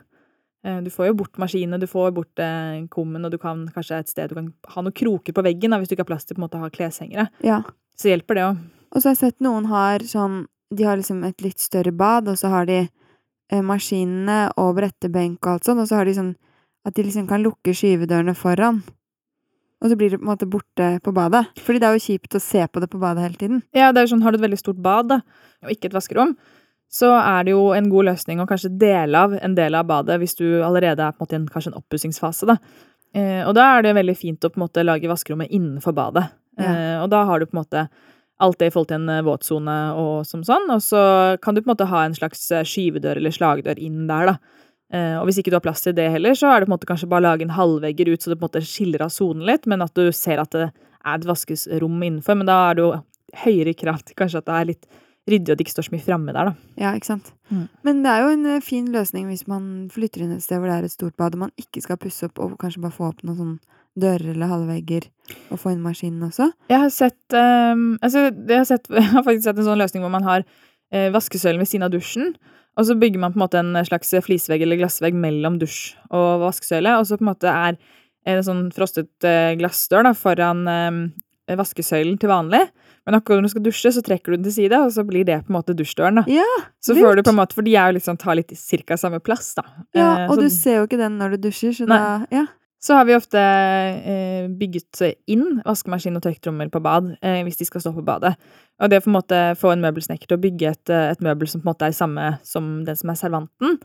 Eh, 0.65 0.80
du 0.82 0.89
får 0.89 1.10
jo 1.12 1.18
bort 1.20 1.38
maskinene, 1.38 1.78
du 1.78 1.86
får 1.91 2.13
bort 2.15 2.39
eh, 2.39 2.86
kummen, 2.89 3.26
og 3.28 3.32
du 3.32 3.38
kan 3.38 3.65
kanskje 3.76 4.00
et 4.00 4.10
sted 4.10 4.32
du 4.32 4.36
kan 4.39 4.48
ha 4.74 4.82
noen 4.86 4.96
kroker 4.96 5.36
på 5.36 5.44
veggen 5.46 5.70
da, 5.76 5.78
hvis 5.82 5.91
du 5.91 5.98
ikke 5.98 6.06
har 6.08 6.13
plass 6.15 6.26
til 6.26 6.38
på 6.38 6.41
en 6.41 6.48
måte 6.48 6.58
å 6.58 6.63
ha 6.65 6.72
kleshengere. 6.74 7.28
Ja. 7.46 7.62
Så 8.00 8.10
hjelper 8.10 8.39
det 8.39 8.48
òg. 8.48 8.63
Og 8.96 9.02
så 9.04 9.10
har 9.12 9.18
jeg 9.18 9.22
sett 9.26 9.44
noen 9.44 9.68
har 9.68 10.02
sånn 10.08 10.46
De 10.73 10.88
har 10.88 10.97
liksom 10.97 11.23
et 11.28 11.45
litt 11.45 11.62
større 11.62 11.93
bad, 11.93 12.30
og 12.32 12.39
så 12.39 12.49
har 12.54 12.65
de 12.69 12.82
eh, 12.86 13.62
maskinene 13.62 14.49
og 14.62 14.75
brettebenk 14.80 15.39
og 15.45 15.56
alt 15.56 15.69
sånn, 15.69 15.82
og 15.84 15.89
så 15.89 15.99
har 15.99 16.10
de 16.10 16.17
sånn 16.17 16.34
at 16.86 16.95
de 16.97 17.06
liksom 17.06 17.28
kan 17.30 17.43
lukke 17.45 17.73
skyvedørene 17.73 18.36
foran. 18.38 18.84
Og 19.84 19.91
så 19.91 19.97
blir 19.99 20.13
det 20.13 20.19
på 20.21 20.25
en 20.25 20.32
måte 20.32 20.47
borte 20.49 20.89
på 21.04 21.13
badet. 21.13 21.43
Fordi 21.62 21.82
det 21.82 21.88
er 21.88 21.97
jo 21.97 22.04
kjipt 22.06 22.38
å 22.38 22.41
se 22.41 22.63
på 22.65 22.82
det 22.82 22.89
på 22.89 23.01
badet 23.01 23.25
hele 23.25 23.39
tiden. 23.41 23.63
Ja, 23.75 23.91
det 23.91 24.01
er 24.01 24.08
jo 24.08 24.13
sånn, 24.15 24.23
Har 24.25 24.34
du 24.34 24.39
et 24.39 24.45
veldig 24.45 24.62
stort 24.62 24.80
bad 24.82 25.12
da, 25.12 25.19
og 25.65 25.73
ikke 25.73 25.91
et 25.91 25.97
vaskerom, 25.97 26.36
så 26.91 27.12
er 27.19 27.45
det 27.45 27.54
jo 27.56 27.67
en 27.75 27.89
god 27.91 28.10
løsning 28.12 28.39
å 28.39 28.47
kanskje 28.49 28.71
dele 28.80 29.19
av 29.28 29.36
en 29.36 29.56
del 29.58 29.75
av 29.75 29.88
badet 29.89 30.17
hvis 30.21 30.38
du 30.39 30.45
allerede 30.63 31.04
er 31.04 31.13
på 31.13 31.21
en 31.21 31.25
måte 31.25 31.36
i 31.36 31.39
en, 31.41 31.47
kanskje 31.51 31.73
en 31.73 31.80
oppussingsfase. 31.82 32.49
da. 32.49 32.58
Eh, 33.15 33.41
og 33.43 33.56
da 33.58 33.67
er 33.75 33.86
det 33.86 33.95
veldig 33.97 34.17
fint 34.17 34.45
å 34.45 34.51
på 34.51 34.60
en 34.60 34.65
måte 34.65 34.86
lage 34.86 35.10
vaskerommet 35.12 35.51
innenfor 35.51 35.95
badet. 35.97 36.28
Ja. 36.60 36.71
Eh, 36.71 36.97
og 37.04 37.10
da 37.12 37.25
har 37.28 37.39
du 37.39 37.49
på 37.49 37.58
en 37.58 37.63
måte 37.63 37.88
alt 38.43 38.60
det 38.60 38.69
i 38.69 38.74
forhold 38.74 38.89
til 38.91 39.00
en 39.00 39.12
eh, 39.13 39.24
våtsone 39.26 39.78
og 40.00 40.28
som 40.28 40.43
sånn, 40.45 40.67
og 40.74 40.84
så 40.84 41.02
kan 41.43 41.56
du 41.56 41.62
på 41.62 41.69
en 41.69 41.74
måte 41.76 41.88
ha 41.91 42.04
en 42.06 42.17
slags 42.17 42.43
eh, 42.52 42.65
skyvedør 42.67 43.21
eller 43.21 43.36
slagdør 43.36 43.80
inn 43.82 44.06
der, 44.10 44.34
da. 44.34 44.62
Eh, 44.93 45.15
og 45.19 45.30
hvis 45.30 45.39
ikke 45.41 45.54
du 45.54 45.58
har 45.58 45.63
plass 45.65 45.86
til 45.86 45.95
det 45.98 46.10
heller, 46.13 46.36
så 46.38 46.52
er 46.52 46.62
det 46.62 46.67
på 46.67 46.74
en 46.74 46.76
måte 46.76 46.89
kanskje 46.89 47.10
bare 47.12 47.24
å 47.24 47.28
lage 47.30 47.48
en 47.48 47.56
halvvegger 47.56 48.12
ut 48.12 48.21
så 48.21 48.32
det 48.32 48.39
på 48.39 48.45
en 48.45 48.50
måte 48.50 48.65
skiller 48.67 49.06
av 49.06 49.13
sonen 49.13 49.48
litt, 49.48 49.65
men 49.71 49.84
at 49.86 49.95
du 49.98 50.12
ser 50.15 50.41
at 50.43 50.52
det 50.56 50.67
er 50.67 51.15
et 51.15 51.28
vaskesrom 51.30 51.98
innenfor. 52.04 52.38
Men 52.38 52.50
da 52.50 52.60
er 52.67 52.78
det 52.78 52.86
jo 52.86 52.91
høyere 53.45 53.76
krav 53.78 54.04
til 54.06 54.17
kanskje 54.19 54.43
at 54.43 54.50
det 54.50 54.60
er 54.60 54.69
litt 54.74 54.88
ryddig, 55.26 55.52
og 55.54 55.58
det 55.58 55.65
ikke 55.65 55.74
står 55.74 55.88
så 55.88 55.95
mye 55.95 56.06
framme 56.06 56.34
der, 56.36 56.52
da. 56.52 56.69
Ja, 56.78 56.91
ikke 56.93 57.10
sant? 57.10 57.32
Mm. 57.50 57.65
Men 57.88 58.04
det 58.04 58.12
er 58.12 58.26
jo 58.26 58.34
en 58.36 58.65
fin 58.65 58.91
løsning 58.93 59.30
hvis 59.32 59.48
man 59.50 59.88
flytter 59.93 60.26
inn 60.26 60.36
et 60.36 60.45
sted 60.45 60.62
hvor 60.62 60.69
det 60.69 60.76
er 60.78 60.86
et 60.86 60.93
stort 60.93 61.17
bad, 61.17 61.38
og 61.38 61.48
man 61.48 61.56
ikke 61.62 61.82
skal 61.82 61.98
pusse 62.02 62.30
opp 62.30 62.41
og 62.43 62.60
kanskje 62.62 62.84
bare 62.84 62.93
få 62.93 63.10
opp 63.10 63.26
noen 63.26 63.39
sånn 63.39 63.56
dører 64.00 64.34
eller 64.34 64.52
halvvegger, 64.52 65.08
og 65.54 65.62
få 65.62 65.74
inn 65.74 65.84
maskinen 65.84 66.28
også. 66.28 66.50
Jeg 66.72 66.82
har 66.84 66.92
sett, 66.94 67.22
um, 67.32 67.96
altså, 68.02 68.28
jeg 68.30 68.60
har, 68.60 68.68
sett 68.70 68.90
jeg 68.98 69.10
har 69.14 69.26
faktisk 69.26 69.48
sett 69.48 69.62
en 69.62 69.70
sånn 69.70 69.82
løsning 69.82 70.06
hvor 70.06 70.14
man 70.14 70.28
har 70.28 70.46
eh, 70.92 71.10
vaskesøylen 71.16 71.62
ved 71.64 71.72
siden 71.72 71.88
av 71.88 71.94
dusjen, 71.96 72.34
og 72.76 72.88
så 72.90 72.98
bygger 73.00 73.22
man 73.24 73.32
på 73.32 73.40
en 73.40 73.46
måte 73.46 73.62
en 73.62 73.86
slags 73.88 74.12
flisvegg 74.26 74.66
eller 74.66 74.82
glassvegg 74.82 75.16
mellom 75.16 75.60
dusj 75.62 75.94
og 76.12 76.44
vaskesøyle, 76.44 76.98
og 77.00 77.08
så 77.08 77.20
på 77.20 77.24
en 77.24 77.32
måte 77.32 77.52
er 77.52 77.80
en 78.26 78.42
sånn 78.44 78.66
frostet 78.76 79.28
eh, 79.28 79.54
glassdør 79.60 80.10
da, 80.10 80.12
foran 80.18 80.66
eh, 80.68 81.00
vaskesøylen 81.54 82.18
til 82.20 82.32
vanlig. 82.32 82.66
Men 83.06 83.20
akkurat 83.20 83.38
når 83.38 83.50
du 83.50 83.54
skal 83.54 83.66
dusje, 83.68 83.92
så 83.94 84.02
trekker 84.06 84.34
du 84.34 84.40
den 84.40 84.48
til 84.48 84.56
side, 84.56 84.80
og 84.82 84.90
så 84.96 85.06
blir 85.06 85.28
det 85.28 85.44
på 85.46 85.54
en 85.54 85.60
måte 85.60 85.76
dusjdøren. 85.78 86.24
da. 86.24 86.26
Ja, 86.32 86.48
Så 86.82 86.96
får 86.98 87.20
du 87.20 87.24
på 87.24 87.34
en 87.36 87.38
måte, 87.38 87.54
For 87.54 87.66
de 87.66 87.76
er 87.78 87.92
jo 87.92 88.00
liksom, 88.00 88.18
tar 88.18 88.40
litt 88.40 88.54
cirka 88.58 88.98
samme 88.98 89.22
plass, 89.22 89.54
da. 89.60 89.66
ja 89.94 90.12
Eh, 90.16 90.30
og 90.30 90.38
så, 90.38 90.42
du 90.42 90.50
ser 90.50 90.80
jo 90.80 90.88
ikke 90.88 90.98
den 90.98 91.20
når 91.20 91.36
du 91.36 91.50
dusjer, 91.50 91.76
så 91.76 91.86
Nei. 91.90 91.98
da 92.00 92.40
Ja. 92.40 92.46
Så 92.86 92.93
har 92.93 93.06
vi 93.08 93.15
ofte 93.17 93.41
eh, 93.41 94.48
bygget 94.50 95.00
inn 95.32 95.62
vaskemaskin 95.65 96.19
og 96.19 96.21
tørketrommel 96.21 96.69
på 96.69 96.82
bad, 96.86 97.15
eh, 97.26 97.39
hvis 97.48 97.58
de 97.58 97.65
skal 97.65 97.82
stå 97.82 97.95
på 97.95 98.04
badet. 98.06 98.36
Og 98.78 98.91
det 98.91 99.00
å 99.00 99.06
på 99.06 99.10
en 99.10 99.15
måte 99.15 99.39
få 99.58 99.71
en 99.74 99.82
møbelsnekker 99.82 100.30
til 100.30 100.38
å 100.38 100.43
bygge 100.43 100.69
et, 100.69 100.91
eh, 100.93 101.08
et 101.15 101.24
møbel 101.26 101.50
som 101.50 101.63
på 101.63 101.65
en 101.65 101.71
måte 101.71 101.88
er 101.88 101.95
samme 101.98 102.28
som 102.45 102.84
den 102.86 103.00
som 103.00 103.10
er 103.10 103.17
servanten, 103.17 103.80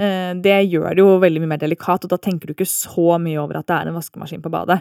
eh, 0.00 0.32
det 0.34 0.56
gjør 0.66 0.96
det 0.96 1.04
jo 1.04 1.20
veldig 1.22 1.44
mye 1.44 1.52
mer 1.52 1.62
delikat, 1.62 2.08
og 2.08 2.10
da 2.10 2.18
tenker 2.18 2.50
du 2.50 2.56
ikke 2.56 2.66
så 2.66 3.20
mye 3.22 3.38
over 3.38 3.60
at 3.60 3.70
det 3.70 3.76
er 3.76 3.92
en 3.92 3.98
vaskemaskin 4.00 4.42
på 4.42 4.50
badet. 4.50 4.80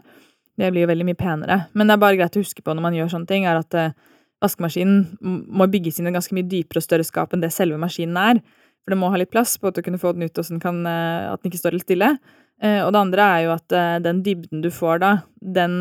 Det 0.57 0.73
blir 0.73 0.87
jo 0.87 0.91
veldig 0.95 1.05
mye 1.11 1.21
penere. 1.21 1.61
Men 1.77 1.87
det 1.87 1.93
er 1.93 2.03
bare 2.07 2.17
greit 2.17 2.41
å 2.41 2.41
huske 2.41 2.65
på 2.65 2.73
når 2.73 2.87
man 2.87 2.97
gjør 2.97 3.13
sånne 3.13 3.29
ting, 3.29 3.45
er 3.45 3.61
at 3.61 3.73
eh, 3.77 3.93
vaskemaskinen 4.41 5.19
må 5.21 5.69
bygges 5.69 5.99
inn 5.99 6.09
i 6.09 6.15
ganske 6.17 6.33
mye 6.33 6.49
dypere 6.49 6.81
og 6.81 6.89
større 6.89 7.05
skap 7.05 7.35
enn 7.35 7.45
det 7.45 7.53
selve 7.53 7.77
maskinen 7.77 8.17
er. 8.17 8.41
For 8.81 8.95
det 8.95 8.97
må 8.97 9.13
ha 9.13 9.19
litt 9.21 9.29
plass 9.29 9.59
på 9.59 9.69
at 9.69 9.77
du 9.77 9.83
kunne 9.85 10.01
få 10.01 10.15
den 10.15 10.25
ut, 10.25 10.37
og 10.39 10.45
sånn 10.47 10.57
at 10.57 11.43
den 11.43 11.51
ikke 11.51 11.59
står 11.61 11.75
helt 11.77 11.85
stille. 11.85 12.15
Eh, 12.61 12.81
og 12.83 12.91
det 12.93 13.01
andre 13.05 13.25
er 13.37 13.43
jo 13.45 13.55
at 13.55 13.75
eh, 13.75 13.97
den 14.03 14.21
dybden 14.25 14.63
du 14.63 14.69
får 14.73 14.99
da, 15.03 15.11
den 15.39 15.77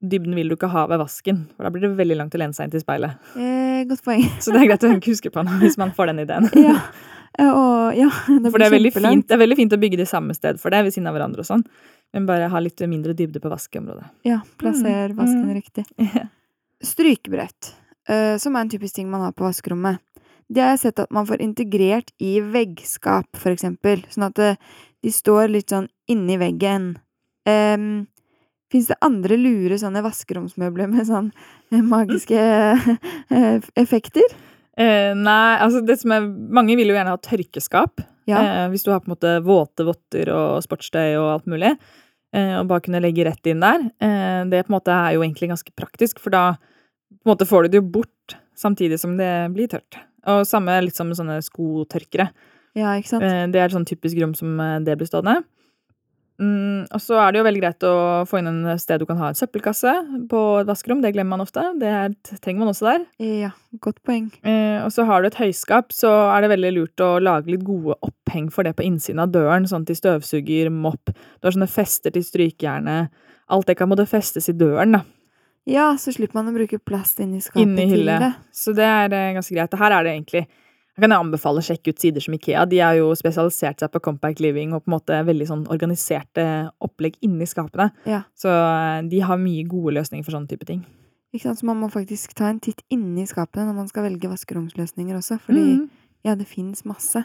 dybden 0.00 0.34
vil 0.36 0.48
du 0.48 0.56
ikke 0.56 0.70
ha 0.72 0.86
ved 0.88 1.00
vasken. 1.02 1.46
For 1.56 1.66
da 1.66 1.72
blir 1.72 1.84
det 1.84 1.94
veldig 1.98 2.16
langt 2.16 2.34
å 2.36 2.40
lene 2.40 2.56
seg 2.56 2.68
inn 2.68 2.74
til 2.74 2.82
speilet. 2.84 3.16
Eh, 3.36 3.84
godt 3.88 4.04
poeng. 4.06 4.24
Så 4.42 4.52
det 4.54 4.62
er 4.62 4.70
greit 4.72 4.86
å 4.88 4.92
huske 4.96 5.32
på 5.32 5.44
hvis 5.62 5.78
man 5.80 5.94
får 5.96 6.12
den 6.12 6.24
ideen. 6.26 6.50
ja. 6.60 6.76
Eh, 7.38 7.46
Og 7.46 7.94
ja, 7.96 8.08
det 8.42 8.50
For 8.50 8.58
det 8.58 8.68
er, 8.68 8.90
fint, 8.90 9.26
det 9.28 9.36
er 9.36 9.42
veldig 9.44 9.58
fint 9.60 9.76
å 9.76 9.80
bygge 9.80 10.00
det 10.02 10.08
samme 10.10 10.34
sted 10.36 10.58
for 10.60 10.72
det, 10.74 10.82
ved 10.88 10.96
siden 10.96 11.08
av 11.10 11.16
hverandre 11.16 11.44
og 11.44 11.48
sånn. 11.48 11.64
Men 12.16 12.26
bare 12.26 12.48
ha 12.50 12.60
litt 12.60 12.80
mindre 12.90 13.14
dybde 13.14 13.38
på 13.40 13.52
vaskeområdet. 13.52 14.08
Ja, 14.26 14.40
plasser 14.58 15.12
Mm, 15.12 15.16
vasken 15.20 15.44
mm. 15.46 15.54
riktig. 15.54 15.84
Strykebrett, 16.90 17.74
eh, 18.08 18.36
som 18.40 18.56
er 18.56 18.64
en 18.64 18.72
typisk 18.72 18.96
ting 18.96 19.10
man 19.10 19.20
har 19.22 19.32
på 19.36 19.44
vaskerommet. 19.44 20.00
Det 20.50 20.62
har 20.64 20.74
jeg 20.74 20.82
sett 20.82 21.02
at 21.02 21.12
man 21.14 21.28
får 21.28 21.42
integrert 21.44 22.10
i 22.18 22.40
veggskap, 22.42 23.28
for 23.38 23.54
eksempel, 23.54 24.02
sånn 24.10 24.26
at 24.30 24.40
de 24.40 25.12
står 25.14 25.52
litt 25.52 25.70
sånn 25.70 25.86
inni 26.10 26.38
veggen. 26.40 26.96
Um, 27.46 28.08
Fins 28.70 28.86
det 28.86 29.00
andre 29.02 29.34
lure 29.38 29.76
sånne 29.80 30.02
vaskeromsmøbler 30.04 30.90
med 30.92 31.08
sånn 31.08 31.32
eh, 31.72 31.82
magiske 31.82 32.38
eh, 33.34 33.66
effekter? 33.78 34.36
Eh, 34.78 35.10
nei, 35.18 35.56
altså 35.58 35.82
det 35.84 35.98
som 36.00 36.14
er 36.14 36.28
Mange 36.30 36.76
vil 36.78 36.92
jo 36.92 36.94
gjerne 36.94 37.16
ha 37.16 37.20
tørkeskap. 37.20 38.04
Ja. 38.30 38.38
Eh, 38.38 38.66
hvis 38.70 38.86
du 38.86 38.92
har 38.92 39.02
på 39.02 39.10
en 39.10 39.16
måte 39.16 39.34
våte 39.42 39.86
votter 39.88 40.30
og 40.34 40.62
sportstøy 40.62 41.18
og 41.18 41.32
alt 41.32 41.50
mulig. 41.50 41.74
Eh, 42.30 42.54
og 42.60 42.68
bare 42.70 42.84
kunne 42.86 43.02
legge 43.02 43.26
rett 43.26 43.50
inn 43.50 43.64
der. 43.64 43.88
Eh, 43.98 44.42
det 44.52 44.62
på 44.62 44.70
en 44.70 44.78
måte 44.78 44.94
er 44.94 45.16
jo 45.16 45.26
egentlig 45.26 45.50
ganske 45.50 45.74
praktisk, 45.74 46.22
for 46.22 46.30
da 46.34 46.44
på 46.54 47.26
en 47.26 47.32
måte 47.32 47.48
får 47.50 47.66
du 47.66 47.72
det 47.72 47.82
jo 47.82 47.90
bort 47.98 48.38
samtidig 48.54 49.00
som 49.02 49.18
det 49.18 49.32
blir 49.56 49.66
tørt. 49.72 49.98
Og 50.28 50.42
samme 50.48 50.76
litt 50.84 50.98
som 50.98 51.12
sånne 51.16 51.38
skotørkere. 51.44 52.30
Ja, 52.78 52.92
ikke 52.98 53.14
sant? 53.14 53.24
Eh, 53.26 53.46
det 53.50 53.62
er 53.62 53.72
sånn 53.72 53.88
typisk 53.88 54.20
rom 54.20 54.36
som 54.38 54.60
eh, 54.60 54.78
det 54.86 54.98
blir 54.98 55.08
stående. 55.08 55.40
Mm, 56.40 56.86
og 56.88 57.00
så 57.04 57.18
er 57.20 57.34
det 57.34 57.40
jo 57.40 57.44
veldig 57.44 57.60
greit 57.60 57.84
å 57.84 57.94
få 58.28 58.38
inn 58.40 58.48
en 58.48 58.78
sted 58.80 59.02
du 59.02 59.04
kan 59.04 59.18
ha 59.20 59.28
en 59.28 59.36
søppelkasse 59.36 59.92
på 60.30 60.40
et 60.62 60.68
vaskerom. 60.70 61.02
Det 61.04 61.12
glemmer 61.12 61.36
man 61.36 61.44
ofte. 61.44 61.64
Det 61.80 61.90
er, 61.90 62.14
trenger 62.40 62.64
man 62.64 62.72
også 62.72 62.88
der. 62.88 63.04
Ja, 63.20 63.50
godt 63.84 64.00
poeng. 64.08 64.30
Eh, 64.40 64.78
og 64.80 64.88
så 64.94 65.04
har 65.08 65.20
du 65.20 65.28
et 65.28 65.40
høyskap, 65.40 65.92
så 65.92 66.08
er 66.30 66.44
det 66.44 66.52
veldig 66.54 66.72
lurt 66.78 67.04
å 67.04 67.12
lage 67.20 67.52
litt 67.52 67.66
gode 67.66 67.98
oppheng 68.06 68.48
for 68.54 68.64
det 68.64 68.72
på 68.78 68.86
innsiden 68.88 69.20
av 69.20 69.34
døren, 69.34 69.68
sånn 69.68 69.84
til 69.88 69.98
støvsuger, 70.00 70.72
mopp. 70.72 71.12
Du 71.12 71.48
har 71.48 71.56
sånne 71.56 71.68
fester 71.70 72.16
til 72.16 72.24
strykejernet. 72.24 73.12
Alt 73.52 73.68
det 73.68 73.76
kan 73.76 73.90
måtte 73.90 74.08
festes 74.08 74.48
i 74.48 74.56
døren, 74.56 74.96
da. 74.96 75.04
Ja, 75.68 75.92
så 76.00 76.12
slipper 76.12 76.34
man 76.40 76.48
å 76.48 76.54
bruke 76.56 76.78
plast 76.78 77.20
inni 77.20 77.40
skapet 77.44 77.62
Inni 77.62 77.84
hylle. 77.90 78.34
Så 78.52 78.72
det 78.74 78.84
er 78.86 79.12
eh, 79.12 79.32
ganske 79.36 79.54
greit. 79.54 79.74
Her 79.78 79.92
er 79.98 80.04
det 80.04 80.14
egentlig 80.16 80.46
Jeg 80.46 81.02
kan 81.04 81.12
anbefale 81.16 81.60
å 81.60 81.64
sjekke 81.64 81.92
ut 81.94 82.00
sider 82.02 82.20
som 82.20 82.34
Ikea. 82.34 82.64
De 82.68 82.78
har 82.82 82.94
jo 82.98 83.10
spesialisert 83.16 83.80
seg 83.80 83.90
på 83.94 84.00
compact 84.04 84.40
living 84.40 84.72
og 84.74 84.82
på 84.84 84.90
en 84.90 84.96
måte 84.98 85.20
veldig 85.24 85.46
sånn 85.48 85.62
organiserte 85.72 86.44
opplegg 86.84 87.14
inni 87.24 87.46
skapene. 87.48 87.90
Ja. 88.04 88.22
Så 88.36 88.50
eh, 88.50 89.02
de 89.08 89.20
har 89.24 89.38
mye 89.40 89.64
gode 89.70 89.94
løsninger 89.96 90.24
for 90.26 90.36
sånne 90.36 90.50
type 90.50 90.66
ting. 90.68 90.82
Ikke 91.32 91.46
sant? 91.46 91.60
Så 91.62 91.68
man 91.68 91.78
må 91.80 91.88
faktisk 91.92 92.34
ta 92.34 92.48
en 92.50 92.58
titt 92.60 92.82
inni 92.90 93.24
skapene 93.30 93.68
når 93.68 93.76
man 93.78 93.88
skal 93.88 94.08
velge 94.08 94.28
vaskeromsløsninger 94.32 95.16
også, 95.16 95.38
fordi 95.46 95.62
Mhm. 95.78 95.88
ja, 96.26 96.34
det 96.34 96.48
finnes 96.50 96.82
masse. 96.84 97.24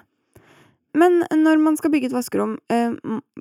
Men 0.96 1.26
når 1.34 1.60
man 1.60 1.76
skal 1.76 1.92
bygge 1.92 2.06
et 2.12 2.16
vaskerom, 2.16 2.58
eh, 2.70 2.94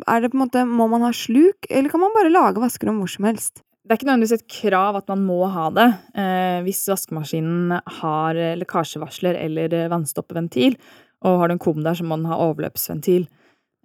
er 0.09 0.21
det 0.25 0.33
på 0.33 0.41
en 0.41 0.49
måte, 0.49 0.65
må 0.67 0.89
man 0.91 1.03
ha 1.03 1.13
sluk, 1.15 1.69
eller 1.71 1.91
kan 1.93 2.01
man 2.01 2.11
bare 2.17 2.33
lage 2.33 2.59
vaskerom 2.59 2.99
hvor 2.99 3.09
som 3.13 3.27
helst? 3.29 3.63
Det 3.85 3.93
er 3.93 3.99
ikke 3.99 4.07
nødvendigvis 4.09 4.39
et 4.39 4.49
krav 4.49 4.97
at 4.97 5.11
man 5.13 5.25
må 5.27 5.43
ha 5.53 5.67
det 5.77 5.89
eh, 6.17 6.61
hvis 6.65 6.87
vaskemaskinen 6.89 7.75
har 8.01 8.39
eh, 8.41 8.55
lekkasjevarsler 8.57 9.37
eller 9.37 9.75
eh, 9.77 9.91
vannstoppeventil, 9.93 10.79
og 11.25 11.43
har 11.43 11.51
du 11.51 11.57
en 11.59 11.61
kum 11.61 11.83
der, 11.85 11.97
så 11.99 12.07
må 12.07 12.17
den 12.17 12.31
ha 12.31 12.39
overløpsventil. 12.47 13.27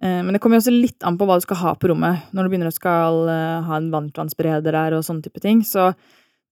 Eh, 0.02 0.22
men 0.24 0.32
det 0.32 0.40
kommer 0.40 0.56
jo 0.56 0.64
også 0.64 0.72
litt 0.72 1.04
an 1.04 1.18
på 1.20 1.28
hva 1.28 1.36
du 1.36 1.44
skal 1.44 1.60
ha 1.60 1.74
på 1.76 1.90
rommet. 1.92 2.30
Når 2.32 2.46
du 2.46 2.52
begynner 2.52 2.72
å 2.72 2.76
skal 2.76 3.28
eh, 3.28 3.68
ha 3.68 3.76
en 3.76 3.90
varmtvannsbereder 3.92 4.76
der 4.76 4.96
og 4.96 5.04
sånne 5.04 5.26
type 5.26 5.42
ting, 5.44 5.60
så 5.68 5.90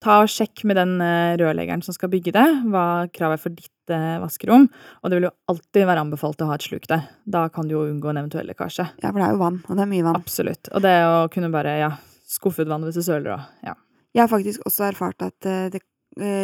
ta 0.05 0.21
og 0.23 0.29
sjekk 0.31 0.67
med 0.69 0.77
den 0.79 0.99
eh, 1.01 1.39
rørleggeren 1.41 1.81
som 1.87 1.97
skal 1.97 2.13
bygge 2.13 2.35
det, 2.37 2.45
hva 2.69 2.85
kravet 3.15 3.41
er 3.41 3.43
for 3.47 3.57
ditt 3.57 3.73
vaskerom. 3.89 4.67
Og 5.01 5.09
det 5.09 5.17
vil 5.17 5.31
jo 5.31 5.37
alltid 5.49 5.89
være 5.89 6.05
anbefalt 6.05 6.45
å 6.45 6.51
ha 6.51 6.59
et 6.59 6.69
sluk 6.69 6.85
der. 6.91 7.07
Da 7.25 7.47
kan 7.49 7.65
du 7.65 7.79
jo 7.79 7.87
unngå 7.89 8.13
en 8.13 8.21
eventuell 8.21 8.53
lekkasje. 8.53 8.85
Ja, 9.01 9.09
for 9.09 9.23
det 9.23 9.31
er 9.31 9.33
jo 9.33 9.41
vann, 9.41 9.63
og 9.65 9.73
det 9.73 9.87
er 9.87 9.91
mye 9.95 10.05
vann. 10.05 10.21
Absolutt. 10.21 10.69
Og 10.77 10.85
det 10.85 10.93
å 11.09 11.17
kunne 11.33 11.49
bare 11.55 11.79
ja, 11.81 11.89
skuffe 12.29 12.65
ut 12.65 12.71
vann 12.71 12.85
hvis 12.87 12.99
du 13.01 13.05
søler 13.07 13.37
og 13.37 13.67
ja. 13.67 13.75
Jeg 14.17 14.25
har 14.25 14.31
faktisk 14.31 14.65
også 14.67 14.87
erfart 14.89 15.21
at 15.23 15.47
det 15.73 15.83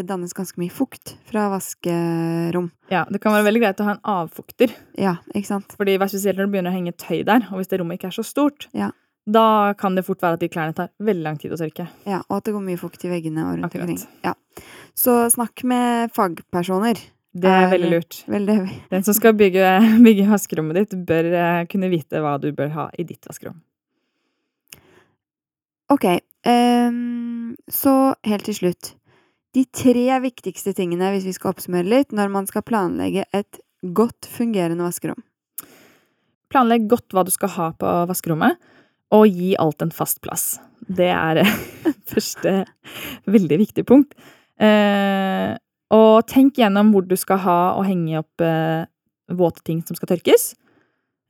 dannes 0.07 0.35
ganske 0.37 0.61
mye 0.61 0.71
fukt 0.71 1.15
fra 1.27 1.49
vaskerom. 1.51 2.69
Ja, 2.93 3.05
det 3.11 3.21
kan 3.23 3.35
være 3.35 3.47
veldig 3.49 3.63
greit 3.63 3.81
å 3.83 3.87
ha 3.89 3.95
en 3.97 4.05
avfukter. 4.07 4.75
Ja, 5.01 5.17
ikke 5.35 5.49
sant? 5.49 5.75
Fordi 5.79 5.97
Spesielt 6.05 6.39
når 6.39 6.47
det 6.47 6.53
begynner 6.53 6.71
å 6.71 6.77
henge 6.77 6.93
tøy 6.93 7.25
der, 7.27 7.49
og 7.51 7.59
hvis 7.59 7.73
det 7.73 7.81
rommet 7.81 7.99
ikke 7.99 8.13
er 8.13 8.17
så 8.19 8.27
stort, 8.27 8.69
ja. 8.77 8.91
da 9.27 9.75
kan 9.81 9.97
det 9.97 10.05
fort 10.07 10.23
være 10.23 10.39
at 10.39 10.45
de 10.45 10.51
klærne 10.53 10.77
tar 10.77 10.93
veldig 11.03 11.27
lang 11.27 11.41
tid 11.41 11.57
å 11.57 11.59
tørke. 11.59 11.89
Ja, 12.07 12.23
Og 12.29 12.39
at 12.39 12.47
det 12.47 12.55
går 12.55 12.65
mye 12.69 12.79
fukt 12.79 13.05
i 13.09 13.11
veggene 13.11 13.49
og 13.49 13.57
rundt 13.57 13.71
Akkurat. 13.73 13.89
omkring. 13.89 14.23
Ja. 14.23 14.37
Så 14.95 15.17
snakk 15.35 15.65
med 15.67 16.15
fagpersoner. 16.15 17.01
Det 17.35 17.51
er 17.51 17.71
veldig 17.73 17.91
lurt. 17.91 18.21
Veldig 18.31 18.59
Den 18.93 19.03
som 19.03 19.17
skal 19.17 19.35
bygge, 19.35 19.67
bygge 20.07 20.31
vaskerommet 20.31 20.85
ditt, 20.85 20.99
bør 21.09 21.33
kunne 21.73 21.91
vite 21.91 22.23
hva 22.23 22.37
du 22.39 22.53
bør 22.55 22.71
ha 22.77 22.91
i 22.95 23.09
ditt 23.09 23.27
vaskerom. 23.27 23.59
Ok, 25.93 26.05
um, 26.49 27.57
så 27.69 28.15
helt 28.25 28.47
til 28.49 28.57
slutt. 28.57 28.95
De 29.55 29.67
tre 29.69 30.07
viktigste 30.25 30.73
tingene, 30.75 31.13
hvis 31.13 31.27
vi 31.29 31.35
skal 31.37 31.53
oppsummere 31.53 31.87
litt, 31.87 32.15
når 32.17 32.33
man 32.33 32.49
skal 32.49 32.65
planlegge 32.67 33.27
et 33.37 33.61
godt 33.95 34.27
fungerende 34.33 34.87
vaskerom. 34.87 35.21
Planlegg 36.51 36.89
godt 36.91 37.15
hva 37.15 37.25
du 37.27 37.33
skal 37.35 37.53
ha 37.55 37.69
på 37.77 37.93
vaskerommet, 38.09 38.57
og 39.15 39.29
gi 39.29 39.53
alt 39.61 39.85
en 39.85 39.93
fast 39.95 40.23
plass. 40.25 40.57
Det 40.81 41.11
er 41.13 41.45
første 42.13 42.65
veldig 43.31 43.61
viktig 43.61 43.85
punkt. 43.87 44.17
Eh, 44.61 45.53
og 45.95 46.27
tenk 46.31 46.59
gjennom 46.59 46.91
hvor 46.95 47.07
du 47.07 47.17
skal 47.19 47.43
ha 47.45 47.59
og 47.79 47.87
henge 47.87 48.19
opp 48.23 48.43
eh, 48.43 48.87
våte 49.35 49.63
ting 49.67 49.83
som 49.87 49.99
skal 49.99 50.15
tørkes. 50.15 50.55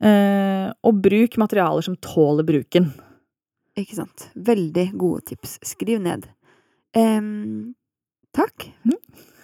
Eh, 0.03 0.69
og 0.71 1.01
bruk 1.03 1.37
materialer 1.41 1.85
som 1.85 1.99
tåler 2.01 2.47
bruken. 2.47 2.89
Ikke 3.79 3.97
sant. 3.97 4.29
Veldig 4.35 4.89
gode 4.95 5.25
tips. 5.31 5.59
Skriv 5.65 5.99
ned. 6.03 6.29
Um, 6.95 7.75
takk 8.35 8.69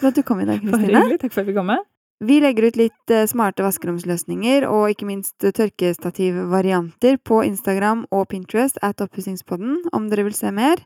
for 0.02 0.10
at 0.10 0.18
du 0.18 0.24
kom 0.26 0.42
i 0.42 0.50
dag, 0.50 0.62
Kristine. 0.66 1.18
Takk 1.22 1.34
for 1.34 1.42
at 1.42 1.46
jeg 1.46 1.52
fikk 1.52 1.60
komme. 1.62 1.80
Vi 2.22 2.38
legger 2.38 2.68
ut 2.70 2.78
litt 2.78 3.14
eh, 3.14 3.26
smarte 3.26 3.64
vaskeromsløsninger 3.66 4.68
og 4.70 4.92
ikke 4.94 5.08
minst 5.10 5.42
eh, 5.42 5.54
tørkestativvarianter 5.58 7.18
på 7.26 7.40
Instagram 7.48 8.04
og 8.14 8.28
Pinterest 8.30 8.78
at 8.86 9.02
Oppussingspodden, 9.02 9.80
om 9.90 10.06
dere 10.12 10.28
vil 10.28 10.38
se 10.38 10.52
mer. 10.54 10.84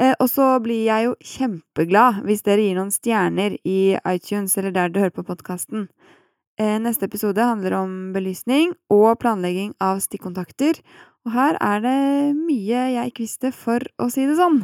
Eh, 0.00 0.14
og 0.16 0.30
så 0.32 0.54
blir 0.64 0.86
jeg 0.86 1.10
jo 1.10 1.18
kjempeglad 1.34 2.22
hvis 2.24 2.46
dere 2.48 2.64
gir 2.64 2.80
noen 2.80 2.94
stjerner 2.94 3.58
i 3.60 3.98
iTunes 4.08 4.56
eller 4.56 4.72
der 4.72 4.88
du 4.88 5.02
hører 5.02 5.16
på 5.18 5.26
podkasten. 5.28 5.90
Neste 6.60 7.06
episode 7.08 7.40
handler 7.40 7.72
om 7.78 7.92
belysning 8.12 8.74
og 8.92 9.14
planlegging 9.22 9.70
av 9.80 10.02
stikkontakter, 10.04 10.76
og 11.26 11.32
her 11.34 11.58
er 11.60 11.82
det 11.84 11.96
mye 12.36 12.84
jeg 12.94 13.12
ikke 13.12 13.26
visste, 13.26 13.52
for 13.52 13.84
å 14.00 14.08
si 14.12 14.24
det 14.28 14.38
sånn. 14.40 14.62